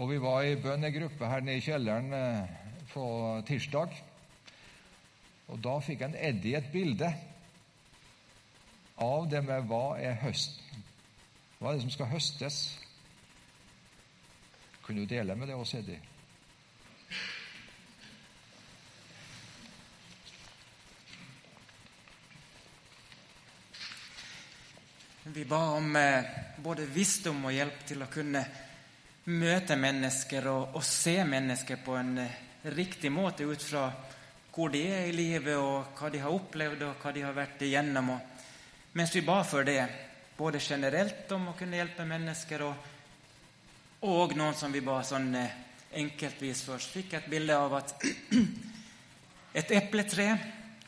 Og 0.00 0.08
vi 0.10 0.18
var 0.22 0.42
i 0.46 0.56
bønn 0.56 0.86
i 0.86 0.92
gruppe 0.94 1.28
her 1.28 1.42
nede 1.44 1.60
i 1.60 1.64
kjelleren 1.64 2.12
eh, 2.16 2.52
på 2.92 3.04
tirsdag. 3.46 3.96
Og 5.52 5.58
da 5.62 5.78
fikk 5.84 6.06
en 6.06 6.16
Eddie 6.16 6.56
et 6.58 6.70
bilde 6.72 7.10
av 9.02 9.26
det 9.30 9.42
med 9.44 9.66
hva 9.68 9.98
er 10.00 10.18
høsten. 10.22 10.86
Hva 11.58 11.70
er 11.70 11.76
det 11.76 11.84
som 11.84 11.94
skal 11.94 12.10
høstes? 12.14 12.62
Kunne 14.82 15.04
du 15.04 15.10
dele 15.14 15.36
med 15.38 15.50
det 15.50 15.58
oss, 15.58 15.74
Eddie? 15.78 16.11
Vi 25.34 25.44
ba 25.44 25.70
om 25.70 25.96
eh, 25.96 26.24
både 26.56 26.84
visdom 26.86 27.46
og 27.48 27.54
hjelp 27.56 27.84
til 27.88 28.02
å 28.04 28.08
kunne 28.12 28.40
møte 29.32 29.78
mennesker 29.80 30.44
og, 30.50 30.74
og 30.76 30.84
se 30.84 31.14
mennesker 31.24 31.80
på 31.80 31.94
en 31.96 32.18
eh, 32.20 32.34
riktig 32.76 33.08
måte 33.14 33.46
ut 33.48 33.64
fra 33.64 33.86
hvor 34.52 34.68
de 34.74 34.82
er 34.92 35.08
i 35.08 35.16
livet, 35.16 35.56
og 35.56 35.96
hva 35.96 36.12
de 36.12 36.20
har 36.20 36.36
opplevd 36.36 36.84
og 36.84 37.00
hva 37.00 37.14
de 37.16 37.24
har 37.24 37.32
vært 37.32 37.64
igjennom. 37.64 38.12
Og, 38.12 38.44
mens 38.92 39.16
vi 39.16 39.24
ba 39.24 39.38
for 39.48 39.64
det, 39.64 39.80
både 40.36 40.60
generelt 40.60 41.32
om 41.32 41.48
å 41.48 41.56
kunne 41.56 41.80
hjelpe 41.80 42.04
mennesker, 42.12 42.68
og, 42.68 42.86
og 44.12 44.36
noen 44.36 44.58
som 44.60 44.74
vi 44.74 44.84
ba 44.84 45.00
sånn 45.00 45.32
eh, 45.40 45.60
enkeltvis 46.04 46.66
først, 46.68 46.92
fikk 46.98 47.16
et 47.22 47.32
bilde 47.32 47.56
av 47.56 47.80
at 47.80 47.96
et 49.62 49.78
epletre 49.80 50.34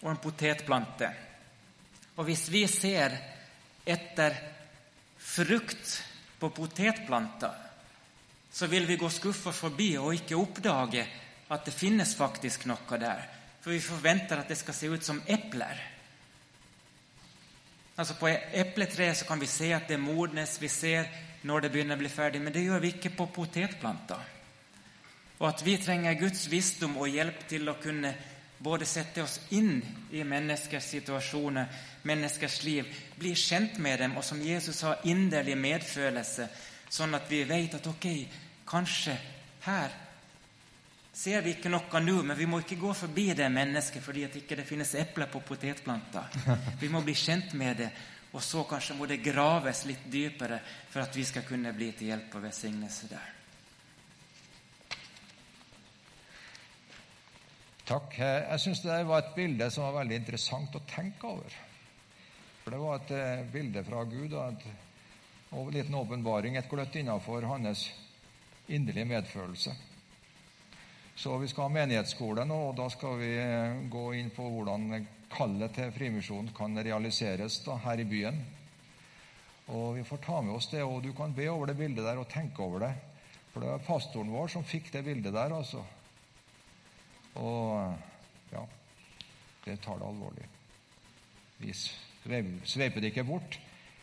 og 0.03 0.11
en 0.13 0.27
potetplante. 0.29 1.15
Og 2.19 2.29
hvis 2.29 2.51
vi 2.53 2.69
ser 2.69 3.33
etter 3.85 4.37
frukt 5.19 6.03
på 6.39 6.51
potetplanta, 6.51 7.55
så 8.53 8.67
vil 8.67 8.87
vi 8.87 8.97
gå 8.97 9.11
skuffa 9.11 9.53
forbi 9.53 9.95
og 9.99 10.15
ikke 10.15 10.39
oppdage 10.39 11.07
at 11.49 11.65
det 11.67 11.75
finnes 11.75 12.15
faktisk 12.17 12.67
noe 12.71 12.99
der. 13.01 13.25
For 13.65 13.73
vi 13.73 13.81
forventer 13.81 14.41
at 14.41 14.51
det 14.51 14.59
skal 14.61 14.77
se 14.77 14.91
ut 14.93 15.05
som 15.05 15.23
epler. 15.27 15.81
Altså 17.97 18.17
På 18.19 18.29
epletreet 18.29 19.17
så 19.17 19.29
kan 19.29 19.41
vi 19.41 19.49
se 19.49 19.71
at 19.73 19.89
det 19.89 20.01
modnes, 20.01 20.59
vi 20.61 20.69
ser 20.69 21.09
når 21.43 21.65
det 21.65 21.71
begynner 21.73 21.99
å 21.99 22.03
bli 22.03 22.11
ferdig, 22.11 22.41
men 22.43 22.53
det 22.53 22.65
gjør 22.65 22.83
vi 22.83 22.95
ikke 22.97 23.15
på 23.17 23.29
potetplanta. 23.33 24.19
Og 25.39 25.49
at 25.49 25.65
vi 25.67 25.77
trenger 25.83 26.19
Guds 26.19 26.47
visdom 26.51 26.97
og 26.99 27.11
hjelp 27.11 27.45
til 27.51 27.69
å 27.69 27.77
kunne 27.83 28.15
både 28.65 28.87
sette 28.89 29.23
oss 29.23 29.41
inn 29.53 29.83
i 30.11 30.23
menneskers 30.25 30.87
situasjoner, 30.95 31.67
menneskers 32.09 32.63
liv, 32.65 32.89
bli 33.19 33.35
kjent 33.37 33.77
med 33.79 34.01
dem, 34.01 34.17
og 34.17 34.25
som 34.25 34.41
Jesus 34.41 34.81
har 34.87 35.05
inderlig 35.05 35.59
medfølelse, 35.61 36.49
sånn 36.89 37.17
at 37.19 37.29
vi 37.29 37.43
vet 37.45 37.77
at 37.77 37.91
ok, 37.91 38.09
kanskje 38.65 39.19
her 39.67 39.93
ser 41.15 41.45
vi 41.45 41.55
ikke 41.55 41.71
noe 41.71 42.01
nå, 42.01 42.17
men 42.25 42.39
vi 42.39 42.49
må 42.49 42.63
ikke 42.63 42.81
gå 42.81 42.95
forbi 42.97 43.29
det 43.37 43.51
mennesket 43.53 44.03
fordi 44.03 44.25
at 44.27 44.41
ikke 44.41 44.57
det 44.59 44.67
finnes 44.67 44.97
epler 44.99 45.29
på 45.31 45.45
potetplanta. 45.47 46.25
Vi 46.83 46.89
må 46.91 47.05
bli 47.07 47.15
kjent 47.15 47.53
med 47.55 47.79
det, 47.85 47.91
og 48.33 48.43
så 48.43 48.65
kanskje 48.67 48.97
må 48.99 49.07
det 49.07 49.23
graves 49.23 49.85
litt 49.87 50.09
dypere 50.11 50.59
for 50.91 51.05
at 51.05 51.15
vi 51.15 51.23
skal 51.25 51.47
kunne 51.47 51.73
bli 51.77 51.93
til 51.95 52.11
hjelp 52.11 52.35
og 52.35 52.49
velsignelse 52.49 53.13
der. 53.13 53.29
Takk. 57.85 58.15
Jeg 58.17 58.61
syns 58.63 58.81
det 58.81 59.03
var 59.05 59.21
et 59.21 59.35
bilde 59.37 59.67
som 59.69 59.85
var 59.85 59.99
veldig 60.01 60.17
interessant 60.23 60.77
å 60.79 60.81
tenke 60.89 61.29
over. 61.29 61.57
For 62.63 62.73
det 62.73 62.81
var 62.81 63.01
et 63.03 63.11
eh, 63.13 63.43
bilde 63.53 63.83
fra 63.85 64.05
Gud 64.09 64.33
og, 64.41 64.63
en 65.53 65.73
liten 65.75 65.97
åpenbaring, 65.99 66.57
et 66.57 66.71
gløtt 66.71 66.95
innafor 66.97 67.45
hans 67.45 67.91
inderlige 68.73 69.11
medfølelse. 69.11 69.75
Så 71.15 71.37
vi 71.39 71.51
skal 71.51 71.69
ha 71.69 71.75
menighetsskole 71.75 72.47
nå, 72.49 72.57
og 72.71 72.79
da 72.79 72.87
skal 72.89 73.19
vi 73.21 73.29
eh, 73.37 73.83
gå 73.93 74.05
inn 74.17 74.33
på 74.33 74.47
hvordan 74.55 75.05
kallet 75.35 75.77
til 75.77 75.93
Frimisjonen 75.93 76.55
kan 76.57 76.81
realiseres 76.81 77.59
da, 77.67 77.77
her 77.85 78.01
i 78.01 78.07
byen. 78.09 78.41
Og 79.77 79.99
Vi 79.99 80.07
får 80.09 80.23
ta 80.25 80.41
med 80.41 80.57
oss 80.57 80.71
det, 80.73 80.81
og 80.85 81.03
du 81.05 81.13
kan 81.13 81.37
be 81.37 81.51
over 81.53 81.69
det 81.69 81.77
bildet 81.77 82.05
der 82.05 82.17
og 82.21 82.33
tenke 82.33 82.65
over 82.65 82.87
det. 82.87 82.95
For 83.53 83.61
det 83.61 83.71
var 83.75 83.85
pastoren 83.85 84.33
vår 84.33 84.49
som 84.57 84.65
fikk 84.65 84.89
det 84.93 85.05
bildet 85.05 85.37
der, 85.37 85.53
altså. 85.53 85.85
Og 87.41 87.95
ja, 88.53 88.65
det 89.65 89.81
tar 89.83 89.99
det 89.99 90.09
alvorlig. 90.09 90.49
Vi 91.59 91.75
sveiper 91.75 93.01
det 93.01 93.11
ikke 93.11 93.27
bort. 93.27 93.59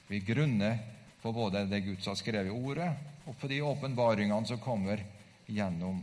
Vi 0.08 0.20
grunner 0.20 0.78
på 1.22 1.32
både 1.32 1.66
det 1.70 1.84
Gud 1.86 2.06
har 2.06 2.16
skrevet 2.16 2.50
i 2.50 2.56
Ordet, 2.56 2.90
og 3.26 3.38
på 3.38 3.48
de 3.48 3.62
åpenbaringene 3.64 4.48
som 4.48 4.60
kommer 4.60 5.04
gjennom 5.48 6.02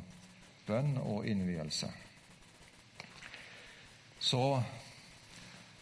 bønn 0.66 0.94
og 1.02 1.26
innvielse. 1.26 1.90
Så 4.20 4.42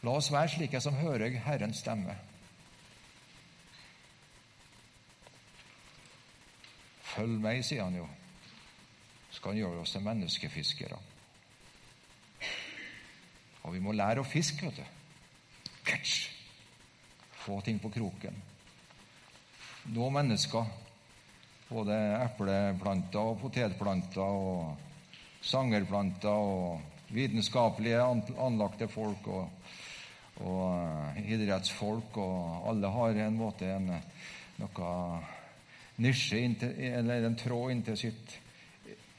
la 0.02 0.14
oss 0.14 0.32
være 0.32 0.52
slike 0.56 0.80
som 0.80 0.96
hører 0.98 1.38
Herrens 1.46 1.82
stemme. 1.84 2.16
Følg 7.16 7.38
meg, 7.40 7.62
sier 7.64 7.86
han 7.86 7.96
jo. 7.96 8.06
Skal 9.32 9.54
han 9.54 9.62
gjøre 9.62 9.84
oss 9.84 9.94
til 9.96 10.04
menneskefiskere. 10.04 10.98
Og 13.66 13.74
vi 13.74 13.82
må 13.82 13.94
lære 13.96 14.22
å 14.22 14.26
fiske, 14.26 14.68
vet 14.68 14.78
du. 14.78 15.72
Catch! 15.86 16.30
Få 17.42 17.60
ting 17.66 17.78
på 17.82 17.90
kroken. 17.94 18.34
Nå 19.94 20.10
mennesker. 20.10 20.66
Både 21.66 21.96
epleplanter 22.22 23.32
og 23.32 23.40
potetplanter 23.42 24.22
og 24.22 25.42
sangerplanter 25.46 26.30
og 26.30 27.10
vitenskapelige 27.14 28.02
anlagte 28.42 28.88
folk 28.90 29.26
og, 29.30 29.74
og 30.42 30.62
eh, 31.16 31.20
idrettsfolk. 31.34 32.18
Og 32.22 32.70
alle 32.70 32.94
har 32.94 33.20
en 33.26 33.38
måte 33.38 33.70
en, 33.74 33.92
noe 34.62 34.94
nisje 36.02 36.42
inntil, 36.42 36.74
eller 37.00 37.26
en 37.26 37.38
tråd 37.38 37.74
inntil 37.74 37.98
sitt 37.98 38.38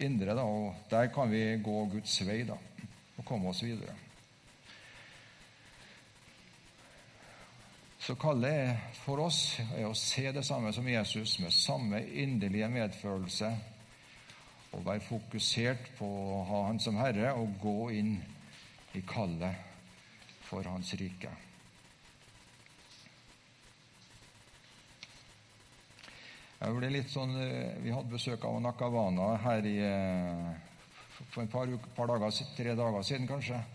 indre. 0.03 0.35
Da, 0.35 0.43
og 0.43 0.87
Der 0.91 1.11
kan 1.11 1.31
vi 1.31 1.45
gå 1.63 1.79
Guds 1.97 2.19
vei 2.27 2.43
da, 2.47 2.59
og 3.17 3.25
komme 3.27 3.51
oss 3.51 3.63
videre. 3.67 4.06
Så 8.07 8.13
kallet 8.15 8.93
for 9.01 9.19
oss 9.19 9.57
er 9.75 9.83
å 9.83 9.95
se 9.99 10.29
det 10.31 10.45
samme 10.47 10.69
som 10.71 10.85
Jesus, 10.87 11.33
med 11.43 11.51
samme 11.51 11.99
inderlige 12.21 12.69
medfølelse, 12.71 13.49
og 14.77 14.85
være 14.85 15.03
fokusert 15.03 15.89
på 15.97 16.07
å 16.07 16.37
ha 16.47 16.61
Han 16.69 16.79
som 16.79 16.95
Herre 17.01 17.33
og 17.35 17.59
gå 17.59 17.89
inn 17.97 18.13
i 18.95 19.03
kallet 19.03 19.59
for 20.47 20.63
Hans 20.71 20.93
rike. 20.95 21.35
Jeg 26.63 26.79
ble 26.79 26.95
litt 26.95 27.11
sånn, 27.11 27.35
eh, 27.43 27.75
Vi 27.83 27.91
hadde 27.91 28.15
besøk 28.15 28.45
av 28.47 28.61
Nakavana 28.63 29.33
her 29.51 29.67
i, 29.67 29.79
eh, 29.83 30.53
for 31.27 31.43
et 31.43 31.51
par, 31.51 31.67
par 31.95 32.07
dager, 32.07 32.31
tre 32.55 32.73
dager 32.73 33.01
siden, 33.03 33.27
kanskje. 33.27 33.65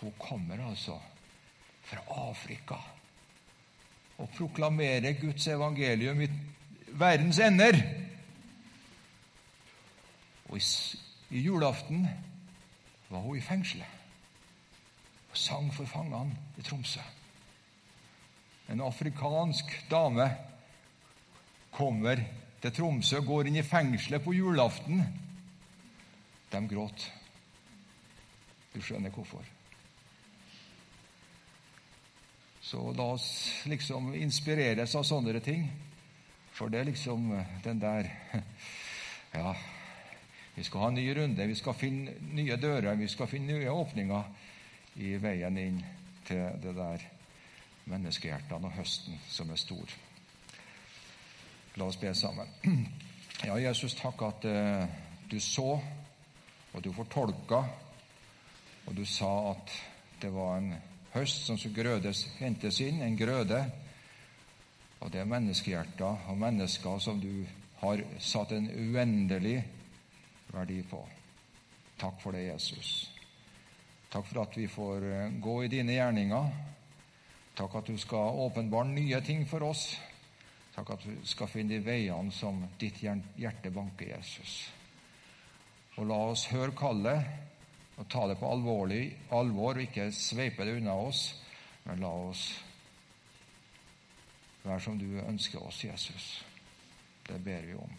Hun 0.00 0.14
kommer 0.16 0.70
altså 0.70 1.02
fra 1.84 2.02
Afrika 2.28 2.78
og 4.18 4.30
proklamere 4.36 5.14
Guds 5.18 5.46
evangelium 5.50 6.20
i 6.22 6.28
verdens 6.94 7.38
ender. 7.42 7.78
Og 10.48 10.58
i, 10.58 11.40
julaften 11.40 12.06
var 13.08 13.18
hun 13.18 13.38
i 13.38 13.42
fengselet 13.42 14.00
og 15.30 15.38
sang 15.38 15.72
for 15.74 15.90
fangene 15.90 16.36
i 16.58 16.62
Tromsø. 16.62 17.02
En 18.70 18.80
afrikansk 18.80 19.74
dame 19.90 20.28
kommer 21.74 22.22
til 22.62 22.72
Tromsø 22.72 23.18
går 23.26 23.50
inn 23.50 23.58
i 23.58 23.66
fengselet 23.66 24.22
på 24.24 24.32
julaften. 24.32 25.02
De 26.52 26.62
gråt. 26.70 27.08
Du 28.74 28.80
skjønner 28.80 29.10
hvorfor. 29.10 29.53
Så 32.64 32.92
la 32.96 33.02
oss 33.12 33.26
liksom 33.68 34.14
inspireres 34.16 34.94
av 34.96 35.04
sånne 35.04 35.40
ting. 35.44 35.66
For 36.54 36.72
det 36.72 36.80
er 36.80 36.88
liksom 36.88 37.26
den 37.64 37.80
der 37.82 38.08
Ja, 39.34 39.50
vi 40.54 40.62
skal 40.64 40.80
ha 40.80 40.88
en 40.88 40.94
ny 40.94 41.04
runde, 41.18 41.46
vi 41.50 41.56
skal 41.58 41.74
finne 41.74 42.14
nye 42.32 42.56
dører, 42.56 42.94
vi 42.94 43.08
skal 43.10 43.26
finne 43.26 43.58
nye 43.58 43.72
åpninger 43.74 45.02
i 45.02 45.16
veien 45.18 45.58
inn 45.58 45.80
til 46.24 46.44
det 46.62 46.76
der 46.76 47.04
menneskehjertene 47.90 48.70
og 48.70 48.76
høsten 48.78 49.18
som 49.28 49.50
er 49.50 49.60
stor. 49.60 49.96
La 51.74 51.88
oss 51.90 52.00
be 52.00 52.14
sammen. 52.14 52.54
Ja, 53.44 53.58
Jesus, 53.58 53.96
takk 53.98 54.22
at 54.24 54.44
uh, 54.46 54.84
du 55.28 55.34
så, 55.42 55.74
og 56.72 56.84
du 56.84 56.92
fortolka, 56.94 57.58
og 58.86 58.94
du 58.96 59.02
sa 59.04 59.50
at 59.50 59.72
det 60.22 60.30
var 60.32 60.62
en 60.62 60.70
høst 61.14 61.46
som 61.46 61.58
skulle 61.58 61.82
grødes, 61.82 62.24
hentes 62.40 62.80
inn, 62.82 63.02
en 63.02 63.18
grøde. 63.18 63.60
Og 65.00 65.12
det 65.12 65.20
er 65.20 65.30
menneskehjerter 65.30 66.28
og 66.30 66.38
mennesker 66.38 66.98
som 67.02 67.20
du 67.20 67.44
har 67.82 68.02
satt 68.18 68.54
en 68.56 68.70
uendelig 68.70 69.58
verdi 70.54 70.80
på. 70.90 71.02
Takk 72.00 72.20
for 72.22 72.34
det, 72.34 72.46
Jesus. 72.48 73.10
Takk 74.10 74.26
for 74.26 74.44
at 74.44 74.56
vi 74.56 74.66
får 74.70 75.04
eh, 75.10 75.36
gå 75.42 75.54
i 75.64 75.70
dine 75.70 75.96
gjerninger. 75.96 76.50
Takk 77.54 77.78
at 77.78 77.90
du 77.90 77.98
skal 77.98 78.40
åpenbare 78.46 78.90
nye 78.90 79.20
ting 79.26 79.44
for 79.48 79.66
oss. 79.66 79.92
Takk 80.74 80.94
at 80.96 81.06
du 81.06 81.26
skal 81.26 81.50
finne 81.50 81.76
de 81.76 81.84
veiene 81.84 82.34
som 82.34 82.64
ditt 82.80 82.98
hjerte 83.02 83.70
banker, 83.74 84.16
Jesus. 84.16 84.54
Og 85.94 86.08
la 86.10 86.18
oss 86.32 86.48
høre 86.50 86.74
kallet 86.74 87.53
og 87.96 88.08
ta 88.10 88.26
det 88.28 88.38
på 88.40 88.50
alvorlig, 88.50 89.02
alvor 89.30 89.78
og 89.78 89.84
ikke 89.84 90.10
sveipe 90.14 90.66
det 90.66 90.78
unna 90.80 90.94
oss, 90.98 91.26
men 91.84 92.02
la 92.02 92.10
oss 92.28 92.48
være 94.64 94.80
som 94.80 94.98
du 94.98 95.20
ønsker 95.20 95.62
oss, 95.62 95.84
Jesus. 95.84 96.28
Det 97.26 97.38
ber 97.44 97.66
vi 97.66 97.74
om. 97.74 97.92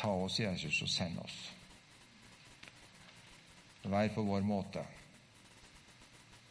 Ta 0.00 0.10
oss, 0.24 0.40
Jesus, 0.40 0.82
og 0.82 0.88
send 0.88 1.18
oss. 1.22 1.38
Vær 3.82 4.08
på 4.14 4.24
vår 4.24 4.46
måte. 4.46 4.84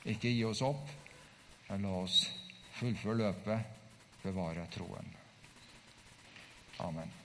Ikke 0.05 0.31
gi 0.31 0.43
oss 0.45 0.62
opp, 0.65 0.89
men 1.69 1.88
la 1.88 1.95
oss 2.03 2.23
fullføre 2.79 3.17
løpet, 3.23 3.81
bevare 4.23 4.67
troen. 4.73 5.17
Amen. 6.81 7.20